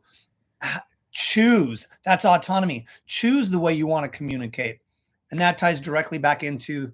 choose 1.11 1.87
that's 2.03 2.25
autonomy. 2.25 2.85
Choose 3.05 3.49
the 3.49 3.59
way 3.59 3.73
you 3.73 3.87
want 3.87 4.11
to 4.11 4.17
communicate. 4.17 4.79
And 5.31 5.39
that 5.39 5.57
ties 5.57 5.79
directly 5.79 6.17
back 6.17 6.43
into 6.43 6.91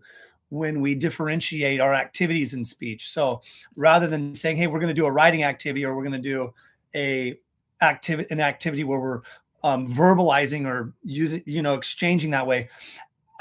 when 0.49 0.81
we 0.81 0.93
differentiate 0.93 1.79
our 1.79 1.93
activities 1.93 2.53
in 2.53 2.63
speech. 2.63 3.09
So 3.09 3.41
rather 3.75 4.07
than 4.07 4.35
saying 4.35 4.57
hey 4.57 4.67
we're 4.67 4.79
going 4.79 4.89
to 4.89 4.93
do 4.93 5.05
a 5.05 5.11
writing 5.11 5.43
activity 5.43 5.85
or 5.85 5.95
we're 5.95 6.03
going 6.03 6.21
to 6.21 6.29
do 6.29 6.53
a 6.95 7.39
activity 7.81 8.27
an 8.31 8.39
activity 8.39 8.83
where 8.83 8.99
we're 8.99 9.21
um, 9.65 9.87
verbalizing 9.87 10.67
or 10.67 10.93
using, 11.03 11.41
you 11.47 11.63
know, 11.63 11.73
exchanging 11.73 12.29
that 12.29 12.45
way, 12.45 12.69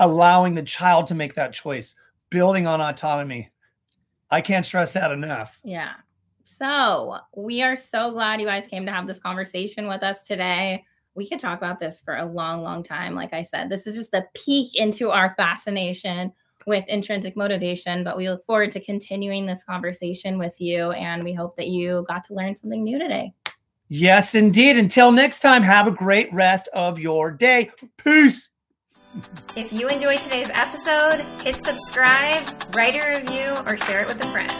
allowing 0.01 0.55
the 0.55 0.63
child 0.63 1.07
to 1.07 1.15
make 1.15 1.35
that 1.35 1.53
choice, 1.53 1.95
building 2.31 2.67
on 2.67 2.81
autonomy. 2.81 3.51
I 4.31 4.41
can't 4.41 4.65
stress 4.65 4.95
that 4.95 5.13
enough. 5.13 5.61
Yeah. 5.63 5.93
So 6.43 7.19
we 7.37 7.63
are 7.63 7.77
so 7.77 8.11
glad 8.11 8.41
you 8.41 8.47
guys 8.47 8.67
came 8.67 8.87
to 8.87 8.93
have 8.93 9.07
this 9.07 9.21
conversation 9.21 9.87
with 9.87 10.03
us 10.03 10.27
today. 10.27 10.83
We 11.15 11.29
could 11.29 11.41
talk 11.41 11.59
about 11.59 11.79
this 11.79 12.01
for 12.01 12.17
a 12.17 12.25
long, 12.25 12.63
long 12.63 12.83
time. 12.83 13.15
Like 13.15 13.35
I 13.35 13.43
said, 13.43 13.69
this 13.69 13.87
is 13.87 13.95
just 13.95 14.15
a 14.15 14.27
peek 14.33 14.75
into 14.77 15.11
our 15.11 15.35
fascination 15.35 16.33
with 16.67 16.87
intrinsic 16.89 17.37
motivation, 17.37 18.03
but 18.03 18.17
we 18.17 18.31
look 18.31 18.47
forward 18.47 18.73
to 18.73 18.81
continuing 18.81 19.45
this 19.45 19.63
conversation 19.63 20.39
with 20.39 20.59
you. 20.59 20.93
And 20.93 21.23
we 21.23 21.35
hope 21.35 21.55
that 21.57 21.69
you 21.69 22.07
got 22.09 22.25
to 22.25 22.35
learn 22.35 22.57
something 22.57 22.83
new 22.83 22.99
today. 22.99 23.35
Yes, 23.89 24.35
indeed. 24.35 24.77
Until 24.77 25.13
next 25.13 25.41
time, 25.41 25.63
have 25.63 25.87
a 25.87 25.91
great 25.91 26.33
rest 26.33 26.69
of 26.73 26.99
your 26.99 27.31
day. 27.31 27.71
Peace. 27.99 28.49
If 29.57 29.73
you 29.73 29.89
enjoyed 29.89 30.19
today's 30.21 30.51
episode, 30.53 31.21
hit 31.45 31.65
subscribe, 31.65 32.43
write 32.75 32.97
a 32.97 33.21
review, 33.21 33.55
or 33.67 33.77
share 33.77 34.03
it 34.03 34.09
with 34.09 34.21
a 34.21 34.33
friend. 34.33 34.51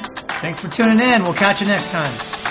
Thanks 0.41 0.61
for 0.61 0.69
tuning 0.69 1.01
in. 1.01 1.23
We'll 1.23 1.35
catch 1.35 1.61
you 1.61 1.67
next 1.67 1.91
time. 1.91 2.44